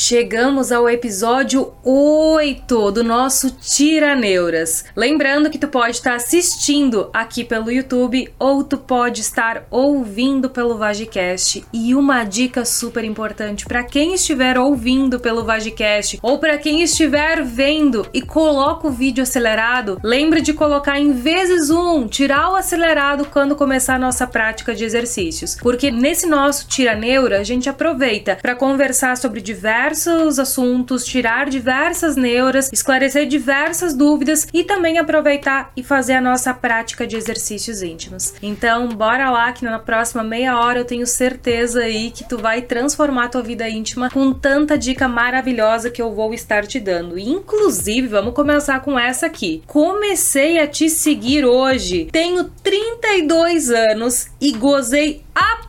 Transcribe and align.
Chegamos 0.00 0.70
ao 0.70 0.88
episódio 0.88 1.72
8 1.82 2.92
do 2.92 3.02
nosso 3.02 3.50
Tira 3.50 4.14
Neuras. 4.14 4.84
Lembrando 4.94 5.50
que 5.50 5.58
tu 5.58 5.66
pode 5.66 5.96
estar 5.96 6.14
assistindo 6.14 7.10
aqui 7.12 7.42
pelo 7.42 7.68
YouTube 7.68 8.32
ou 8.38 8.62
tu 8.62 8.78
pode 8.78 9.22
estar 9.22 9.66
ouvindo 9.72 10.48
pelo 10.50 10.78
Vagicast. 10.78 11.64
E 11.72 11.96
uma 11.96 12.22
dica 12.22 12.64
super 12.64 13.02
importante 13.02 13.66
para 13.66 13.82
quem 13.82 14.14
estiver 14.14 14.56
ouvindo 14.56 15.18
pelo 15.18 15.44
Vagicast 15.44 16.20
ou 16.22 16.38
para 16.38 16.56
quem 16.58 16.80
estiver 16.80 17.42
vendo 17.42 18.06
e 18.14 18.22
coloca 18.22 18.86
o 18.86 18.92
vídeo 18.92 19.24
acelerado, 19.24 19.98
lembre 20.04 20.40
de 20.40 20.52
colocar 20.52 21.00
em 21.00 21.10
vezes 21.10 21.70
um, 21.70 22.06
tirar 22.06 22.52
o 22.52 22.54
acelerado 22.54 23.24
quando 23.24 23.56
começar 23.56 23.96
a 23.96 23.98
nossa 23.98 24.28
prática 24.28 24.76
de 24.76 24.84
exercícios, 24.84 25.56
porque 25.60 25.90
nesse 25.90 26.28
nosso 26.28 26.68
Tira 26.68 26.94
Neura 26.94 27.40
a 27.40 27.44
gente 27.44 27.68
aproveita 27.68 28.38
para 28.40 28.54
conversar 28.54 29.16
sobre 29.16 29.40
diversos 29.40 29.87
diversos 29.88 30.38
assuntos, 30.38 31.04
tirar 31.04 31.48
diversas 31.48 32.14
neuras, 32.14 32.70
esclarecer 32.72 33.26
diversas 33.26 33.94
dúvidas 33.94 34.46
e 34.52 34.62
também 34.62 34.98
aproveitar 34.98 35.72
e 35.74 35.82
fazer 35.82 36.14
a 36.14 36.20
nossa 36.20 36.52
prática 36.52 37.06
de 37.06 37.16
exercícios 37.16 37.82
íntimos. 37.82 38.34
Então, 38.42 38.88
bora 38.88 39.30
lá 39.30 39.50
que 39.52 39.64
na 39.64 39.78
próxima 39.78 40.22
meia 40.22 40.58
hora 40.58 40.80
eu 40.80 40.84
tenho 40.84 41.06
certeza 41.06 41.80
aí 41.80 42.10
que 42.10 42.24
tu 42.24 42.36
vai 42.36 42.60
transformar 42.62 43.28
tua 43.28 43.42
vida 43.42 43.68
íntima 43.68 44.10
com 44.10 44.32
tanta 44.32 44.76
dica 44.76 45.08
maravilhosa 45.08 45.90
que 45.90 46.02
eu 46.02 46.14
vou 46.14 46.34
estar 46.34 46.66
te 46.66 46.78
dando. 46.78 47.18
Inclusive, 47.18 48.08
vamos 48.08 48.34
começar 48.34 48.80
com 48.80 48.98
essa 48.98 49.26
aqui. 49.26 49.62
Comecei 49.66 50.58
a 50.58 50.66
te 50.66 50.90
seguir 50.90 51.44
hoje. 51.44 52.08
Tenho 52.12 52.44
32 52.62 53.70
anos 53.70 54.28
e 54.40 54.52
gozei 54.52 55.22
a 55.34 55.67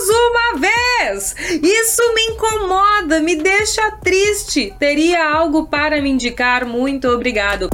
apenas 0.00 0.08
uma 0.08 0.58
vez. 0.58 1.36
Isso 1.62 2.14
me 2.14 2.22
incomoda, 2.34 3.20
me 3.20 3.36
deixa 3.36 3.90
triste. 4.02 4.74
Teria 4.78 5.28
algo 5.28 5.66
para 5.66 6.00
me 6.00 6.10
indicar? 6.10 6.66
Muito 6.66 7.08
obrigado. 7.08 7.68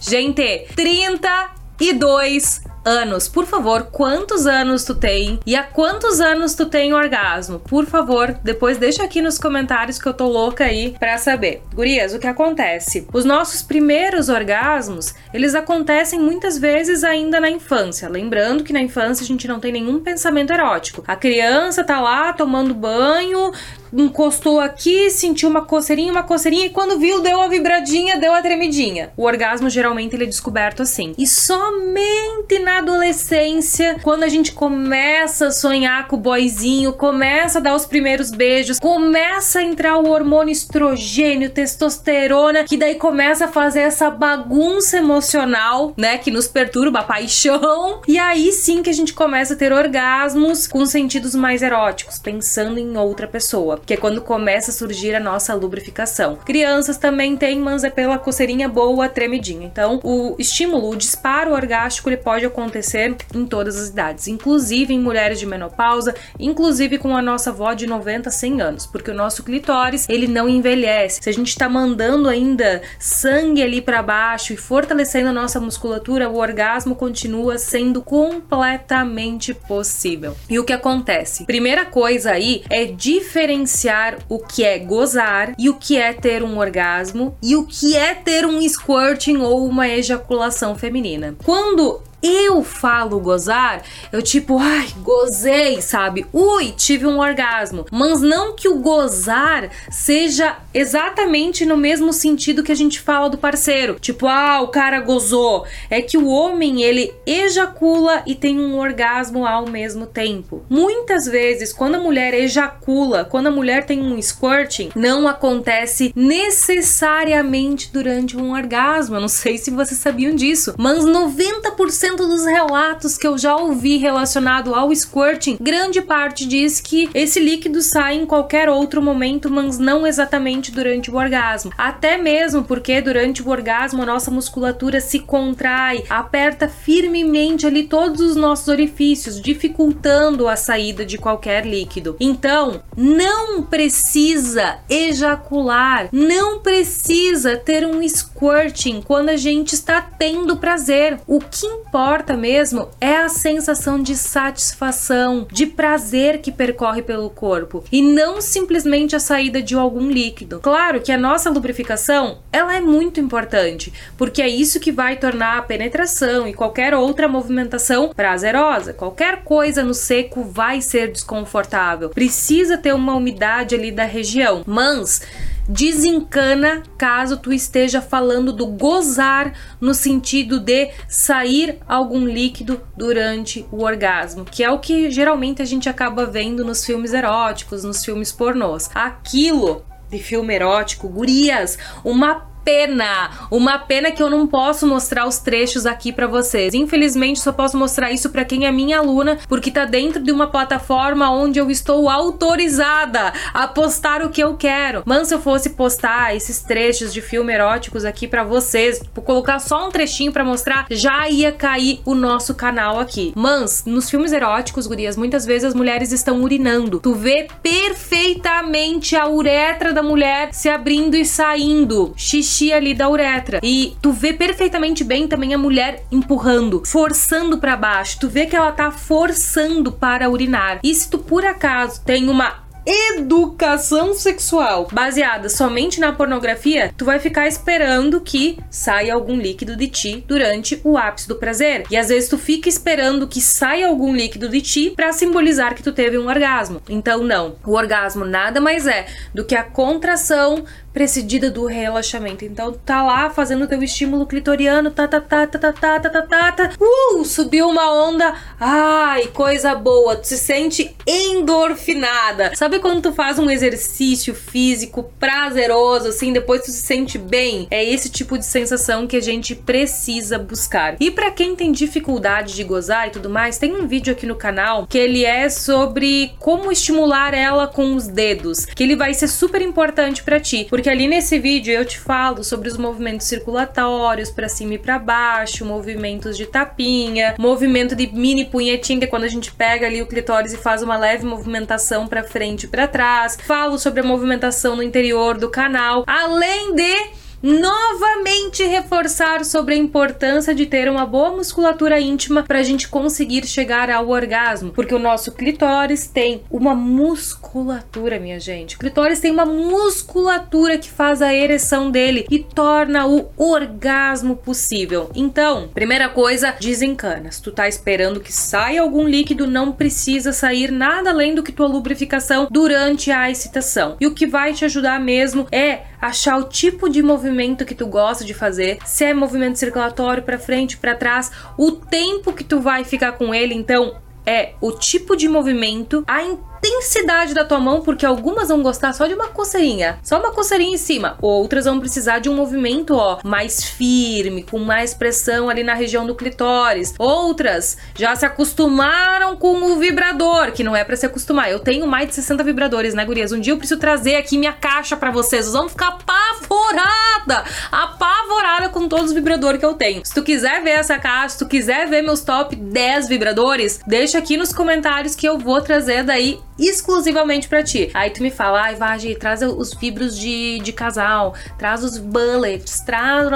Gente, 0.00 0.66
32 0.76 2.62
anos. 2.84 3.28
Por 3.28 3.46
favor, 3.46 3.88
quantos 3.90 4.46
anos 4.46 4.84
tu 4.84 4.94
tem 4.94 5.40
e 5.46 5.54
há 5.54 5.62
quantos 5.62 6.20
anos 6.20 6.54
tu 6.54 6.66
tem 6.66 6.92
orgasmo? 6.92 7.58
Por 7.58 7.86
favor, 7.86 8.36
depois 8.42 8.78
deixa 8.78 9.02
aqui 9.02 9.20
nos 9.20 9.38
comentários 9.38 9.98
que 9.98 10.06
eu 10.06 10.14
tô 10.14 10.26
louca 10.26 10.64
aí 10.64 10.94
para 10.98 11.18
saber. 11.18 11.62
Gurias, 11.74 12.14
o 12.14 12.18
que 12.18 12.26
acontece? 12.26 13.06
Os 13.12 13.24
nossos 13.24 13.62
primeiros 13.62 14.28
orgasmos, 14.28 15.14
eles 15.32 15.54
acontecem 15.54 16.18
muitas 16.18 16.58
vezes 16.58 17.04
ainda 17.04 17.40
na 17.40 17.50
infância. 17.50 18.08
Lembrando 18.08 18.64
que 18.64 18.72
na 18.72 18.80
infância 18.80 19.24
a 19.24 19.26
gente 19.26 19.48
não 19.48 19.60
tem 19.60 19.72
nenhum 19.72 20.00
pensamento 20.00 20.52
erótico. 20.52 21.02
A 21.06 21.16
criança 21.16 21.84
tá 21.84 22.00
lá 22.00 22.32
tomando 22.32 22.74
banho, 22.74 23.52
encostou 24.00 24.60
aqui, 24.60 25.10
sentiu 25.10 25.48
uma 25.48 25.62
coceirinha, 25.62 26.12
uma 26.12 26.22
coceirinha 26.22 26.66
e 26.66 26.70
quando 26.70 26.98
viu 26.98 27.20
deu 27.20 27.40
a 27.40 27.48
vibradinha, 27.48 28.16
deu 28.16 28.32
a 28.32 28.40
tremidinha. 28.40 29.12
O 29.16 29.24
orgasmo 29.24 29.68
geralmente 29.68 30.14
ele 30.14 30.24
é 30.24 30.26
descoberto 30.26 30.82
assim. 30.82 31.14
E 31.18 31.26
somente 31.26 32.58
na 32.60 32.78
adolescência, 32.78 33.96
quando 34.02 34.22
a 34.22 34.28
gente 34.28 34.52
começa 34.52 35.48
a 35.48 35.50
sonhar 35.50 36.08
com 36.08 36.16
o 36.16 36.18
boyzinho, 36.18 36.92
começa 36.92 37.58
a 37.58 37.62
dar 37.62 37.74
os 37.74 37.84
primeiros 37.84 38.30
beijos, 38.30 38.78
começa 38.78 39.58
a 39.58 39.62
entrar 39.62 39.98
o 39.98 40.08
hormônio 40.08 40.52
estrogênio, 40.52 41.50
testosterona, 41.50 42.64
que 42.64 42.76
daí 42.76 42.94
começa 42.94 43.44
a 43.46 43.48
fazer 43.48 43.80
essa 43.80 44.10
bagunça 44.10 44.98
emocional, 44.98 45.92
né, 45.96 46.18
que 46.18 46.30
nos 46.30 46.48
perturba 46.48 47.00
a 47.00 47.04
paixão. 47.04 48.00
E 48.06 48.18
aí 48.18 48.52
sim 48.52 48.82
que 48.82 48.90
a 48.90 48.94
gente 48.94 49.12
começa 49.12 49.54
a 49.54 49.56
ter 49.56 49.72
orgasmos 49.72 50.66
com 50.66 50.84
sentidos 50.86 51.34
mais 51.34 51.62
eróticos, 51.62 52.18
pensando 52.18 52.78
em 52.78 52.96
outra 52.96 53.26
pessoa 53.26 53.81
que 53.84 53.94
é 53.94 53.96
quando 53.96 54.20
começa 54.20 54.70
a 54.70 54.74
surgir 54.74 55.14
a 55.14 55.20
nossa 55.20 55.54
lubrificação. 55.54 56.36
Crianças 56.36 56.96
também 56.96 57.36
têm, 57.36 57.58
mas 57.58 57.84
é 57.84 57.90
pela 57.90 58.18
coceirinha 58.18 58.68
boa, 58.68 59.08
tremidinha. 59.08 59.66
Então, 59.66 60.00
o 60.02 60.36
estímulo, 60.38 60.90
o 60.90 60.96
disparo 60.96 61.52
orgástico, 61.52 62.08
ele 62.08 62.16
pode 62.16 62.44
acontecer 62.44 63.16
em 63.34 63.46
todas 63.46 63.76
as 63.76 63.88
idades, 63.88 64.28
inclusive 64.28 64.94
em 64.94 65.00
mulheres 65.00 65.38
de 65.38 65.46
menopausa, 65.46 66.14
inclusive 66.38 66.98
com 66.98 67.16
a 67.16 67.22
nossa 67.22 67.50
avó 67.50 67.72
de 67.72 67.86
90, 67.86 68.30
100 68.30 68.60
anos, 68.60 68.86
porque 68.86 69.10
o 69.10 69.14
nosso 69.14 69.42
clitóris, 69.42 70.08
ele 70.08 70.26
não 70.26 70.48
envelhece. 70.48 71.20
Se 71.22 71.30
a 71.30 71.32
gente 71.32 71.48
está 71.48 71.68
mandando 71.68 72.28
ainda 72.28 72.82
sangue 72.98 73.62
ali 73.62 73.80
para 73.80 74.02
baixo 74.02 74.52
e 74.52 74.56
fortalecendo 74.56 75.28
a 75.28 75.32
nossa 75.32 75.60
musculatura, 75.60 76.28
o 76.28 76.36
orgasmo 76.36 76.94
continua 76.94 77.58
sendo 77.58 78.02
completamente 78.02 79.54
possível. 79.54 80.36
E 80.48 80.58
o 80.58 80.64
que 80.64 80.72
acontece? 80.72 81.44
Primeira 81.44 81.84
coisa 81.84 82.32
aí 82.32 82.62
é 82.70 82.84
diferenciar 82.84 83.71
diferenciar 83.72 84.18
o 84.28 84.38
que 84.38 84.62
é 84.62 84.78
gozar 84.78 85.54
e 85.58 85.70
o 85.70 85.74
que 85.74 85.96
é 85.96 86.12
ter 86.12 86.42
um 86.42 86.58
orgasmo 86.58 87.36
e 87.42 87.56
o 87.56 87.66
que 87.66 87.96
é 87.96 88.14
ter 88.14 88.44
um 88.44 88.60
squirting 88.68 89.38
ou 89.38 89.66
uma 89.66 89.88
ejaculação 89.88 90.76
feminina. 90.76 91.34
Quando 91.44 92.02
eu 92.22 92.62
falo 92.62 93.18
gozar, 93.18 93.82
eu 94.12 94.22
tipo, 94.22 94.58
ai, 94.58 94.88
gozei, 95.02 95.82
sabe? 95.82 96.24
Ui, 96.32 96.72
tive 96.72 97.06
um 97.06 97.18
orgasmo. 97.18 97.84
Mas 97.90 98.20
não 98.20 98.54
que 98.54 98.68
o 98.68 98.78
gozar 98.78 99.70
seja 99.90 100.56
exatamente 100.72 101.66
no 101.66 101.76
mesmo 101.76 102.12
sentido 102.12 102.62
que 102.62 102.70
a 102.70 102.76
gente 102.76 103.00
fala 103.00 103.28
do 103.28 103.38
parceiro. 103.38 103.96
Tipo, 104.00 104.28
ah, 104.28 104.60
o 104.60 104.68
cara 104.68 105.00
gozou. 105.00 105.66
É 105.90 106.00
que 106.00 106.16
o 106.16 106.28
homem, 106.28 106.82
ele 106.82 107.12
ejacula 107.26 108.22
e 108.26 108.34
tem 108.34 108.60
um 108.60 108.78
orgasmo 108.78 109.44
ao 109.46 109.68
mesmo 109.68 110.06
tempo. 110.06 110.64
Muitas 110.68 111.26
vezes, 111.26 111.72
quando 111.72 111.96
a 111.96 112.00
mulher 112.00 112.34
ejacula, 112.34 113.24
quando 113.24 113.48
a 113.48 113.50
mulher 113.50 113.84
tem 113.84 114.00
um 114.00 114.20
squirting, 114.20 114.90
não 114.94 115.26
acontece 115.26 116.12
necessariamente 116.14 117.90
durante 117.92 118.36
um 118.36 118.52
orgasmo. 118.52 119.16
Eu 119.16 119.20
não 119.20 119.28
sei 119.28 119.58
se 119.58 119.70
vocês 119.70 119.98
sabiam 119.98 120.34
disso, 120.34 120.74
mas 120.78 121.04
90% 121.04 122.11
dos 122.16 122.44
relatos 122.44 123.16
que 123.16 123.26
eu 123.26 123.38
já 123.38 123.56
ouvi 123.56 123.96
relacionado 123.96 124.74
ao 124.74 124.94
squirting, 124.94 125.56
grande 125.60 126.02
parte 126.02 126.46
diz 126.46 126.80
que 126.80 127.08
esse 127.14 127.40
líquido 127.40 127.80
sai 127.82 128.16
em 128.16 128.26
qualquer 128.26 128.68
outro 128.68 129.00
momento, 129.00 129.50
mas 129.50 129.78
não 129.78 130.06
exatamente 130.06 130.70
durante 130.70 131.10
o 131.10 131.16
orgasmo. 131.16 131.72
Até 131.76 132.18
mesmo 132.18 132.64
porque 132.64 133.00
durante 133.00 133.42
o 133.42 133.48
orgasmo 133.48 134.02
a 134.02 134.06
nossa 134.06 134.30
musculatura 134.30 135.00
se 135.00 135.20
contrai, 135.20 136.04
aperta 136.08 136.68
firmemente 136.68 137.66
ali 137.66 137.84
todos 137.84 138.20
os 138.20 138.36
nossos 138.36 138.68
orifícios, 138.68 139.40
dificultando 139.40 140.48
a 140.48 140.56
saída 140.56 141.04
de 141.04 141.18
qualquer 141.18 141.64
líquido. 141.64 142.16
Então, 142.20 142.82
não 142.96 143.62
precisa 143.62 144.78
ejacular, 144.88 146.08
não 146.12 146.60
precisa 146.60 147.56
ter 147.56 147.86
um 147.86 148.06
squirting 148.06 149.00
quando 149.00 149.30
a 149.30 149.36
gente 149.36 149.74
está 149.74 150.00
tendo 150.00 150.56
prazer. 150.56 151.20
O 151.26 151.38
que 151.40 151.66
importa 151.66 152.01
importa 152.02 152.36
mesmo 152.36 152.88
é 153.00 153.16
a 153.18 153.28
sensação 153.28 154.02
de 154.02 154.16
satisfação, 154.16 155.46
de 155.52 155.66
prazer 155.66 156.40
que 156.40 156.50
percorre 156.50 157.00
pelo 157.00 157.30
corpo 157.30 157.84
e 157.92 158.02
não 158.02 158.40
simplesmente 158.40 159.14
a 159.14 159.20
saída 159.20 159.62
de 159.62 159.76
algum 159.76 160.10
líquido. 160.10 160.58
Claro 160.58 161.00
que 161.00 161.12
a 161.12 161.16
nossa 161.16 161.48
lubrificação, 161.48 162.38
ela 162.52 162.74
é 162.74 162.80
muito 162.80 163.20
importante, 163.20 163.92
porque 164.18 164.42
é 164.42 164.48
isso 164.48 164.80
que 164.80 164.90
vai 164.90 165.14
tornar 165.14 165.58
a 165.58 165.62
penetração 165.62 166.48
e 166.48 166.52
qualquer 166.52 166.92
outra 166.92 167.28
movimentação 167.28 168.08
prazerosa. 168.08 168.92
Qualquer 168.92 169.44
coisa 169.44 169.84
no 169.84 169.94
seco 169.94 170.42
vai 170.42 170.80
ser 170.80 171.12
desconfortável. 171.12 172.08
Precisa 172.08 172.76
ter 172.76 172.92
uma 172.92 173.14
umidade 173.14 173.76
ali 173.76 173.92
da 173.92 174.04
região. 174.04 174.64
Mas 174.66 175.22
desencana 175.68 176.82
caso 176.98 177.36
tu 177.36 177.52
esteja 177.52 178.00
falando 178.00 178.52
do 178.52 178.66
gozar 178.66 179.54
no 179.80 179.94
sentido 179.94 180.58
de 180.58 180.90
sair 181.08 181.78
algum 181.86 182.26
líquido 182.26 182.80
durante 182.96 183.66
o 183.70 183.82
orgasmo, 183.82 184.44
que 184.44 184.62
é 184.62 184.70
o 184.70 184.78
que 184.78 185.10
geralmente 185.10 185.62
a 185.62 185.64
gente 185.64 185.88
acaba 185.88 186.26
vendo 186.26 186.64
nos 186.64 186.84
filmes 186.84 187.12
eróticos, 187.12 187.84
nos 187.84 188.04
filmes 188.04 188.32
pornôs. 188.32 188.90
Aquilo 188.94 189.84
de 190.10 190.18
filme 190.18 190.54
erótico, 190.54 191.08
gurias, 191.08 191.78
uma 192.04 192.51
pena, 192.64 193.30
uma 193.50 193.78
pena 193.78 194.10
que 194.10 194.22
eu 194.22 194.30
não 194.30 194.46
posso 194.46 194.86
mostrar 194.86 195.26
os 195.26 195.38
trechos 195.38 195.86
aqui 195.86 196.12
para 196.12 196.26
vocês. 196.26 196.74
Infelizmente, 196.74 197.40
só 197.40 197.52
posso 197.52 197.76
mostrar 197.76 198.12
isso 198.12 198.30
para 198.30 198.44
quem 198.44 198.66
é 198.66 198.72
minha 198.72 198.98
aluna, 198.98 199.38
porque 199.48 199.70
tá 199.70 199.84
dentro 199.84 200.22
de 200.22 200.32
uma 200.32 200.46
plataforma 200.46 201.30
onde 201.30 201.58
eu 201.58 201.70
estou 201.70 202.08
autorizada 202.08 203.32
a 203.52 203.66
postar 203.66 204.22
o 204.22 204.30
que 204.30 204.42
eu 204.42 204.56
quero. 204.56 205.02
Mas 205.04 205.28
se 205.28 205.34
eu 205.34 205.40
fosse 205.40 205.70
postar 205.70 206.34
esses 206.34 206.62
trechos 206.62 207.12
de 207.12 207.20
filme 207.20 207.52
eróticos 207.52 208.04
aqui 208.04 208.26
para 208.26 208.44
vocês, 208.44 209.00
colocar 209.24 209.58
só 209.58 209.86
um 209.86 209.90
trechinho 209.90 210.32
para 210.32 210.44
mostrar, 210.44 210.86
já 210.90 211.28
ia 211.28 211.52
cair 211.52 212.00
o 212.04 212.14
nosso 212.14 212.54
canal 212.54 212.98
aqui. 212.98 213.32
Mas 213.34 213.84
nos 213.84 214.08
filmes 214.08 214.32
eróticos, 214.32 214.86
gurias, 214.86 215.16
muitas 215.16 215.44
vezes 215.44 215.64
as 215.64 215.74
mulheres 215.74 216.12
estão 216.12 216.40
urinando. 216.42 217.00
Tu 217.00 217.14
vê 217.14 217.48
perfeitamente 217.62 219.16
a 219.16 219.28
uretra 219.28 219.92
da 219.92 220.02
mulher 220.02 220.52
se 220.52 220.68
abrindo 220.68 221.16
e 221.16 221.24
saindo. 221.24 222.12
Xixi 222.16 222.51
ali 222.72 222.94
da 222.94 223.08
uretra. 223.08 223.60
E 223.62 223.96
tu 224.02 224.12
vê 224.12 224.32
perfeitamente 224.32 225.04
bem 225.04 225.26
também 225.26 225.54
a 225.54 225.58
mulher 225.58 226.04
empurrando, 226.10 226.82
forçando 226.84 227.58
para 227.58 227.76
baixo. 227.76 228.18
Tu 228.20 228.28
vê 228.28 228.46
que 228.46 228.56
ela 228.56 228.72
tá 228.72 228.90
forçando 228.90 229.92
para 229.92 230.28
urinar. 230.28 230.80
E 230.82 230.94
se 230.94 231.08
tu 231.08 231.18
por 231.18 231.44
acaso 231.44 232.02
tem 232.04 232.28
uma 232.28 232.62
educação 232.84 234.12
sexual 234.14 234.88
baseada 234.92 235.48
somente 235.48 236.00
na 236.00 236.12
pornografia, 236.12 236.92
tu 236.96 237.04
vai 237.04 237.18
ficar 237.18 237.46
esperando 237.46 238.20
que 238.20 238.58
saia 238.70 239.14
algum 239.14 239.36
líquido 239.36 239.76
de 239.76 239.86
ti 239.86 240.24
durante 240.26 240.80
o 240.82 240.96
ápice 240.96 241.28
do 241.28 241.36
prazer. 241.36 241.84
E 241.90 241.96
às 241.96 242.08
vezes 242.08 242.28
tu 242.28 242.36
fica 242.36 242.68
esperando 242.68 243.28
que 243.28 243.40
saia 243.40 243.86
algum 243.86 244.14
líquido 244.14 244.48
de 244.48 244.60
ti 244.60 244.92
para 244.96 245.12
simbolizar 245.12 245.74
que 245.74 245.82
tu 245.82 245.92
teve 245.92 246.18
um 246.18 246.28
orgasmo. 246.28 246.82
Então 246.88 247.22
não, 247.22 247.56
o 247.64 247.72
orgasmo 247.72 248.24
nada 248.24 248.60
mais 248.60 248.86
é 248.86 249.06
do 249.32 249.44
que 249.44 249.54
a 249.54 249.62
contração 249.62 250.64
precedida 250.92 251.50
do 251.50 251.66
relaxamento. 251.66 252.44
Então 252.44 252.72
tá 252.72 253.02
lá 253.02 253.30
fazendo 253.30 253.66
teu 253.66 253.82
estímulo 253.82 254.26
clitoriano, 254.26 254.90
tá 254.90 255.08
tá 255.08 255.20
tá 255.20 255.46
tá 255.46 255.58
tá 255.58 255.72
tá 255.72 256.00
tá 256.00 256.10
tá, 256.10 256.22
tá, 256.22 256.52
tá. 256.52 256.70
uh, 256.80 257.24
subiu 257.24 257.68
uma 257.68 257.92
onda, 257.92 258.34
ai, 258.60 259.26
coisa 259.28 259.74
boa, 259.74 260.16
tu 260.16 260.26
se 260.26 260.38
sente 260.38 260.94
endorfinada. 261.06 262.54
Sabe 262.54 262.78
quando 262.78 263.02
tu 263.02 263.12
faz 263.12 263.38
um 263.38 263.50
exercício 263.50 264.34
físico 264.34 265.10
prazeroso 265.18 266.08
assim, 266.08 266.32
depois 266.32 266.62
tu 266.62 266.70
se 266.70 266.82
sente 266.82 267.18
bem? 267.18 267.66
É 267.70 267.84
esse 267.84 268.08
tipo 268.08 268.38
de 268.38 268.44
sensação 268.44 269.06
que 269.06 269.16
a 269.16 269.22
gente 269.22 269.54
precisa 269.54 270.38
buscar. 270.38 270.96
E 271.00 271.10
para 271.10 271.30
quem 271.30 271.56
tem 271.56 271.72
dificuldade 271.72 272.54
de 272.54 272.64
gozar 272.64 273.08
e 273.08 273.10
tudo 273.10 273.30
mais, 273.30 273.58
tem 273.58 273.74
um 273.74 273.86
vídeo 273.86 274.12
aqui 274.12 274.26
no 274.26 274.36
canal 274.36 274.86
que 274.86 274.98
ele 274.98 275.24
é 275.24 275.48
sobre 275.48 276.32
como 276.38 276.70
estimular 276.70 277.34
ela 277.34 277.66
com 277.66 277.94
os 277.94 278.06
dedos, 278.06 278.64
que 278.64 278.82
ele 278.82 278.96
vai 278.96 279.14
ser 279.14 279.28
super 279.28 279.62
importante 279.62 280.22
para 280.22 280.40
ti, 280.40 280.66
porque 280.68 280.81
porque 280.82 280.90
ali 280.90 281.06
nesse 281.06 281.38
vídeo 281.38 281.72
eu 281.72 281.84
te 281.84 281.96
falo 281.96 282.42
sobre 282.42 282.68
os 282.68 282.76
movimentos 282.76 283.28
circulatórios 283.28 284.32
para 284.32 284.48
cima 284.48 284.74
e 284.74 284.78
para 284.78 284.98
baixo, 284.98 285.64
movimentos 285.64 286.36
de 286.36 286.44
tapinha, 286.44 287.36
movimento 287.38 287.94
de 287.94 288.08
mini 288.08 288.46
punhetinha, 288.46 288.98
que 288.98 289.04
é 289.04 289.08
quando 289.08 289.22
a 289.22 289.28
gente 289.28 289.52
pega 289.52 289.86
ali 289.86 290.02
o 290.02 290.08
clitóris 290.08 290.52
e 290.52 290.56
faz 290.56 290.82
uma 290.82 290.96
leve 290.96 291.24
movimentação 291.24 292.08
para 292.08 292.24
frente 292.24 292.64
e 292.64 292.66
para 292.66 292.88
trás. 292.88 293.38
Falo 293.46 293.78
sobre 293.78 294.00
a 294.00 294.02
movimentação 294.02 294.74
no 294.74 294.82
interior 294.82 295.38
do 295.38 295.48
canal, 295.48 296.02
além 296.04 296.74
de 296.74 297.21
novamente 297.42 298.62
reforçar 298.62 299.44
sobre 299.44 299.74
a 299.74 299.76
importância 299.76 300.54
de 300.54 300.64
ter 300.64 300.88
uma 300.88 301.04
boa 301.04 301.32
musculatura 301.32 301.98
íntima 301.98 302.44
para 302.44 302.60
a 302.60 302.62
gente 302.62 302.88
conseguir 302.88 303.44
chegar 303.46 303.90
ao 303.90 304.08
orgasmo, 304.08 304.70
porque 304.70 304.94
o 304.94 304.98
nosso 304.98 305.32
clitóris 305.32 306.06
tem 306.06 306.42
uma 306.48 306.74
musculatura, 306.74 308.20
minha 308.20 308.38
gente. 308.38 308.76
O 308.76 308.78
clitóris 308.78 309.18
tem 309.18 309.32
uma 309.32 309.44
musculatura 309.44 310.78
que 310.78 310.88
faz 310.88 311.20
a 311.20 311.34
ereção 311.34 311.90
dele 311.90 312.26
e 312.30 312.38
torna 312.38 313.06
o 313.06 313.28
orgasmo 313.36 314.36
possível. 314.36 315.10
Então, 315.14 315.68
primeira 315.74 316.08
coisa, 316.08 316.54
desencana. 316.60 317.32
Se 317.32 317.42
tu 317.42 317.50
tá 317.50 317.66
esperando 317.66 318.20
que 318.20 318.32
saia 318.32 318.82
algum 318.82 319.08
líquido, 319.08 319.48
não 319.48 319.72
precisa 319.72 320.32
sair 320.32 320.70
nada 320.70 321.10
além 321.10 321.34
do 321.34 321.42
que 321.42 321.50
tua 321.50 321.66
lubrificação 321.66 322.46
durante 322.50 323.10
a 323.10 323.28
excitação. 323.30 323.96
E 324.00 324.06
o 324.06 324.14
que 324.14 324.26
vai 324.26 324.52
te 324.52 324.64
ajudar 324.64 325.00
mesmo 325.00 325.48
é 325.50 325.80
achar 326.00 326.36
o 326.36 326.44
tipo 326.44 326.88
de 326.88 327.02
movimento 327.02 327.31
que 327.64 327.74
tu 327.74 327.86
gosta 327.86 328.24
de 328.24 328.34
fazer, 328.34 328.78
se 328.84 329.04
é 329.04 329.14
movimento 329.14 329.58
circulatório 329.58 330.22
para 330.22 330.38
frente, 330.38 330.76
para 330.76 330.94
trás, 330.94 331.30
o 331.56 331.72
tempo 331.72 332.32
que 332.32 332.44
tu 332.44 332.60
vai 332.60 332.84
ficar 332.84 333.12
com 333.12 333.34
ele, 333.34 333.54
então 333.54 333.96
é 334.24 334.54
o 334.60 334.72
tipo 334.72 335.16
de 335.16 335.28
movimento, 335.28 336.04
a 336.06 336.22
intensidade 336.64 337.34
da 337.34 337.44
tua 337.44 337.58
mão, 337.58 337.80
porque 337.80 338.06
algumas 338.06 338.48
vão 338.48 338.62
gostar 338.62 338.92
só 338.92 339.06
de 339.06 339.14
uma 339.14 339.28
coceirinha, 339.28 339.98
só 340.02 340.18
uma 340.18 340.30
coceirinha 340.30 340.74
em 340.74 340.78
cima. 340.78 341.16
Outras 341.20 341.64
vão 341.64 341.80
precisar 341.80 342.18
de 342.18 342.28
um 342.28 342.34
movimento, 342.34 342.94
ó, 342.94 343.18
mais 343.24 343.64
firme, 343.64 344.42
com 344.42 344.58
mais 344.58 344.94
pressão 344.94 345.48
ali 345.48 345.62
na 345.62 345.74
região 345.74 346.06
do 346.06 346.14
clitóris. 346.14 346.94
Outras 346.98 347.76
já 347.94 348.14
se 348.14 348.24
acostumaram 348.24 349.36
com 349.36 349.56
o 349.72 349.76
vibrador, 349.76 350.52
que 350.52 350.64
não 350.64 350.76
é 350.76 350.84
para 350.84 350.96
se 350.96 351.06
acostumar. 351.06 351.50
Eu 351.50 351.58
tenho 351.58 351.86
mais 351.86 352.08
de 352.08 352.14
60 352.14 352.44
vibradores, 352.44 352.94
né, 352.94 353.04
gurias? 353.04 353.32
Um 353.32 353.40
dia 353.40 353.52
eu 353.52 353.58
preciso 353.58 353.80
trazer 353.80 354.16
aqui 354.16 354.38
minha 354.38 354.52
caixa 354.52 354.96
para 354.96 355.10
vocês. 355.10 355.44
Vocês 355.44 355.54
vão 355.54 355.68
ficar 355.68 355.88
apavorada, 355.88 357.44
apavorada 357.70 358.68
com 358.68 358.88
todos 358.88 359.06
os 359.06 359.12
vibradores 359.12 359.58
que 359.58 359.66
eu 359.66 359.74
tenho. 359.74 360.04
Se 360.04 360.14
tu 360.14 360.22
quiser 360.22 360.62
ver 360.62 360.70
essa 360.70 360.98
caixa, 360.98 361.30
se 361.30 361.38
tu 361.38 361.46
quiser 361.46 361.88
ver 361.88 362.02
meus 362.02 362.20
top 362.20 362.54
10 362.54 363.08
vibradores, 363.08 363.80
deixa 363.86 364.18
aqui 364.18 364.36
nos 364.36 364.52
comentários 364.52 365.14
que 365.14 365.26
eu 365.26 365.38
vou 365.38 365.60
trazer 365.60 366.04
daí 366.04 366.38
exclusivamente 366.58 367.48
para 367.48 367.62
ti. 367.62 367.90
Aí 367.94 368.10
tu 368.10 368.22
me 368.22 368.30
fala, 368.30 368.62
ai, 368.62 368.74
Vagi, 368.74 369.14
traz 369.14 369.42
os 369.42 369.74
fibros 369.74 370.18
de, 370.18 370.60
de 370.60 370.72
casal, 370.72 371.34
traz 371.58 371.82
os 371.82 371.98
bullets, 371.98 372.80
traz. 372.80 373.28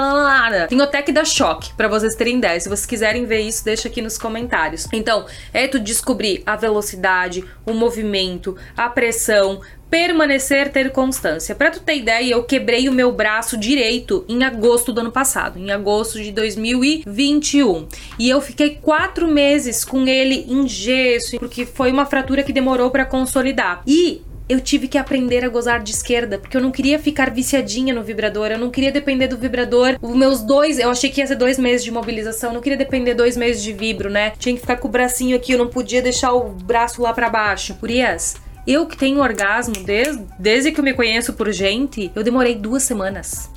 Tenho 0.69 0.83
até 0.83 1.01
que 1.01 1.11
dar 1.11 1.25
choque 1.25 1.73
para 1.73 1.87
vocês 1.87 2.15
terem 2.15 2.37
ideia. 2.37 2.59
Se 2.59 2.69
vocês 2.69 2.85
quiserem 2.85 3.25
ver 3.25 3.41
isso, 3.41 3.63
deixa 3.63 3.87
aqui 3.87 4.01
nos 4.01 4.17
comentários. 4.17 4.87
Então, 4.91 5.25
é 5.53 5.67
tu 5.67 5.79
descobrir 5.79 6.43
a 6.45 6.55
velocidade, 6.55 7.43
o 7.65 7.73
movimento, 7.73 8.57
a 8.75 8.89
pressão, 8.89 9.61
permanecer, 9.89 10.71
ter 10.71 10.91
constância. 10.91 11.55
Para 11.55 11.71
tu 11.71 11.79
ter 11.79 11.97
ideia, 11.97 12.33
eu 12.33 12.43
quebrei 12.43 12.87
o 12.89 12.93
meu 12.93 13.11
braço 13.11 13.57
direito 13.57 14.25
em 14.27 14.43
agosto 14.43 14.91
do 14.91 15.01
ano 15.01 15.11
passado, 15.11 15.57
em 15.57 15.71
agosto 15.71 16.21
de 16.21 16.31
2021. 16.31 17.87
E 18.19 18.29
eu 18.29 18.41
fiquei 18.41 18.77
quatro 18.81 19.27
meses 19.27 19.83
com 19.85 20.07
ele 20.07 20.45
em 20.49 20.67
gesso, 20.67 21.37
porque 21.39 21.65
foi 21.65 21.91
uma 21.91 22.05
fratura 22.05 22.43
que 22.43 22.53
demorou 22.53 22.91
para 22.91 23.05
consolidar. 23.05 23.81
E 23.87 24.21
eu 24.49 24.61
tive 24.61 24.87
que 24.87 24.97
aprender 24.97 25.43
a 25.43 25.49
gozar 25.49 25.83
de 25.83 25.91
esquerda, 25.91 26.37
porque 26.37 26.55
eu 26.55 26.61
não 26.61 26.71
queria 26.71 26.97
ficar 26.97 27.31
viciadinha 27.31 27.93
no 27.93 28.01
vibrador, 28.01 28.47
eu 28.47 28.57
não 28.57 28.69
queria 28.69 28.91
depender 28.91 29.27
do 29.27 29.37
vibrador. 29.37 29.97
Os 30.01 30.15
meus 30.15 30.41
dois, 30.41 30.79
eu 30.79 30.89
achei 30.89 31.09
que 31.09 31.19
ia 31.19 31.27
ser 31.27 31.35
dois 31.35 31.59
meses 31.59 31.83
de 31.83 31.91
mobilização, 31.91 32.53
não 32.53 32.61
queria 32.61 32.77
depender 32.77 33.13
dois 33.13 33.35
meses 33.35 33.61
de 33.61 33.73
vibro, 33.73 34.09
né? 34.09 34.31
Tinha 34.39 34.55
que 34.55 34.61
ficar 34.61 34.77
com 34.77 34.87
o 34.87 34.91
bracinho 34.91 35.35
aqui, 35.35 35.51
eu 35.51 35.57
não 35.57 35.67
podia 35.67 36.01
deixar 36.01 36.33
o 36.33 36.49
braço 36.49 37.01
lá 37.01 37.13
para 37.13 37.29
baixo. 37.29 37.77
Urias, 37.81 38.35
eu 38.67 38.85
que 38.85 38.97
tenho 38.97 39.21
orgasmo 39.21 39.75
desde, 39.83 40.23
desde 40.37 40.71
que 40.71 40.79
eu 40.79 40.83
me 40.83 40.93
conheço 40.93 41.33
por 41.33 41.51
gente, 41.51 42.11
eu 42.13 42.23
demorei 42.23 42.53
duas 42.53 42.83
semanas 42.83 43.49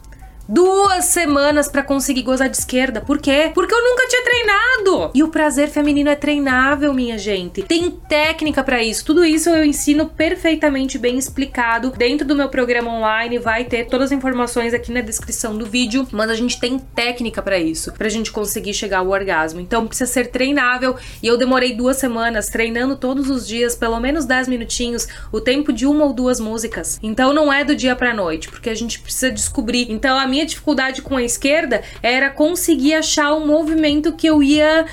duas 0.51 1.05
semanas 1.05 1.69
para 1.69 1.85
conseguir 1.85 2.23
gozar 2.23 2.49
de 2.49 2.57
esquerda. 2.57 3.01
Por 3.01 3.19
quê? 3.19 3.53
Porque 3.55 3.73
eu 3.73 3.83
nunca 3.83 4.09
tinha 4.09 4.25
treinado. 4.25 5.11
E 5.15 5.23
o 5.23 5.29
prazer 5.29 5.69
feminino 5.69 6.11
é 6.11 6.17
treinável, 6.17 6.93
minha 6.93 7.17
gente. 7.17 7.63
Tem 7.63 7.89
técnica 7.91 8.65
para 8.65 8.83
isso. 8.83 9.05
Tudo 9.05 9.25
isso 9.25 9.49
eu 9.49 9.65
ensino 9.65 10.07
perfeitamente 10.07 10.99
bem 10.99 11.17
explicado 11.17 11.91
dentro 11.97 12.27
do 12.27 12.35
meu 12.35 12.49
programa 12.49 12.91
online. 12.91 13.39
Vai 13.39 13.65
ter 13.65 13.87
todas 13.87 14.07
as 14.07 14.13
informações 14.13 14.75
aqui 14.75 14.91
na 14.91 15.01
descrição 15.01 15.57
do 15.57 15.65
vídeo. 15.65 16.07
Mas 16.11 16.29
a 16.29 16.35
gente 16.35 16.59
tem 16.59 16.79
técnica 16.79 17.41
para 17.41 17.59
isso, 17.59 17.93
pra 17.93 18.09
gente 18.09 18.33
conseguir 18.33 18.75
chegar 18.75 18.99
ao 18.99 19.09
orgasmo. 19.09 19.61
Então 19.61 19.87
precisa 19.87 20.11
ser 20.11 20.33
treinável. 20.33 20.97
E 21.23 21.29
eu 21.29 21.37
demorei 21.37 21.75
duas 21.75 21.99
semanas 21.99 22.49
treinando 22.49 22.97
todos 22.97 23.31
os 23.31 23.47
dias, 23.47 23.77
pelo 23.77 24.01
menos 24.01 24.25
10 24.25 24.49
minutinhos, 24.49 25.07
o 25.31 25.41
tempo 25.41 25.73
de 25.73 25.87
uma 25.87 26.05
ou 26.07 26.13
duas 26.13 26.41
músicas. 26.41 26.99
Então 27.01 27.33
não 27.33 27.53
é 27.53 27.63
do 27.63 27.77
dia 27.77 27.95
pra 27.95 28.13
noite, 28.13 28.49
porque 28.49 28.69
a 28.69 28.75
gente 28.75 28.99
precisa 28.99 29.31
descobrir. 29.31 29.87
Então 29.89 30.19
a 30.19 30.27
minha 30.27 30.40
minha 30.41 30.47
dificuldade 30.47 31.03
com 31.03 31.17
a 31.17 31.23
esquerda 31.23 31.83
era 32.03 32.31
conseguir 32.31 32.95
achar 32.95 33.35
um 33.35 33.47
movimento 33.47 34.13
que 34.13 34.27
eu 34.27 34.43
ia 34.43 34.87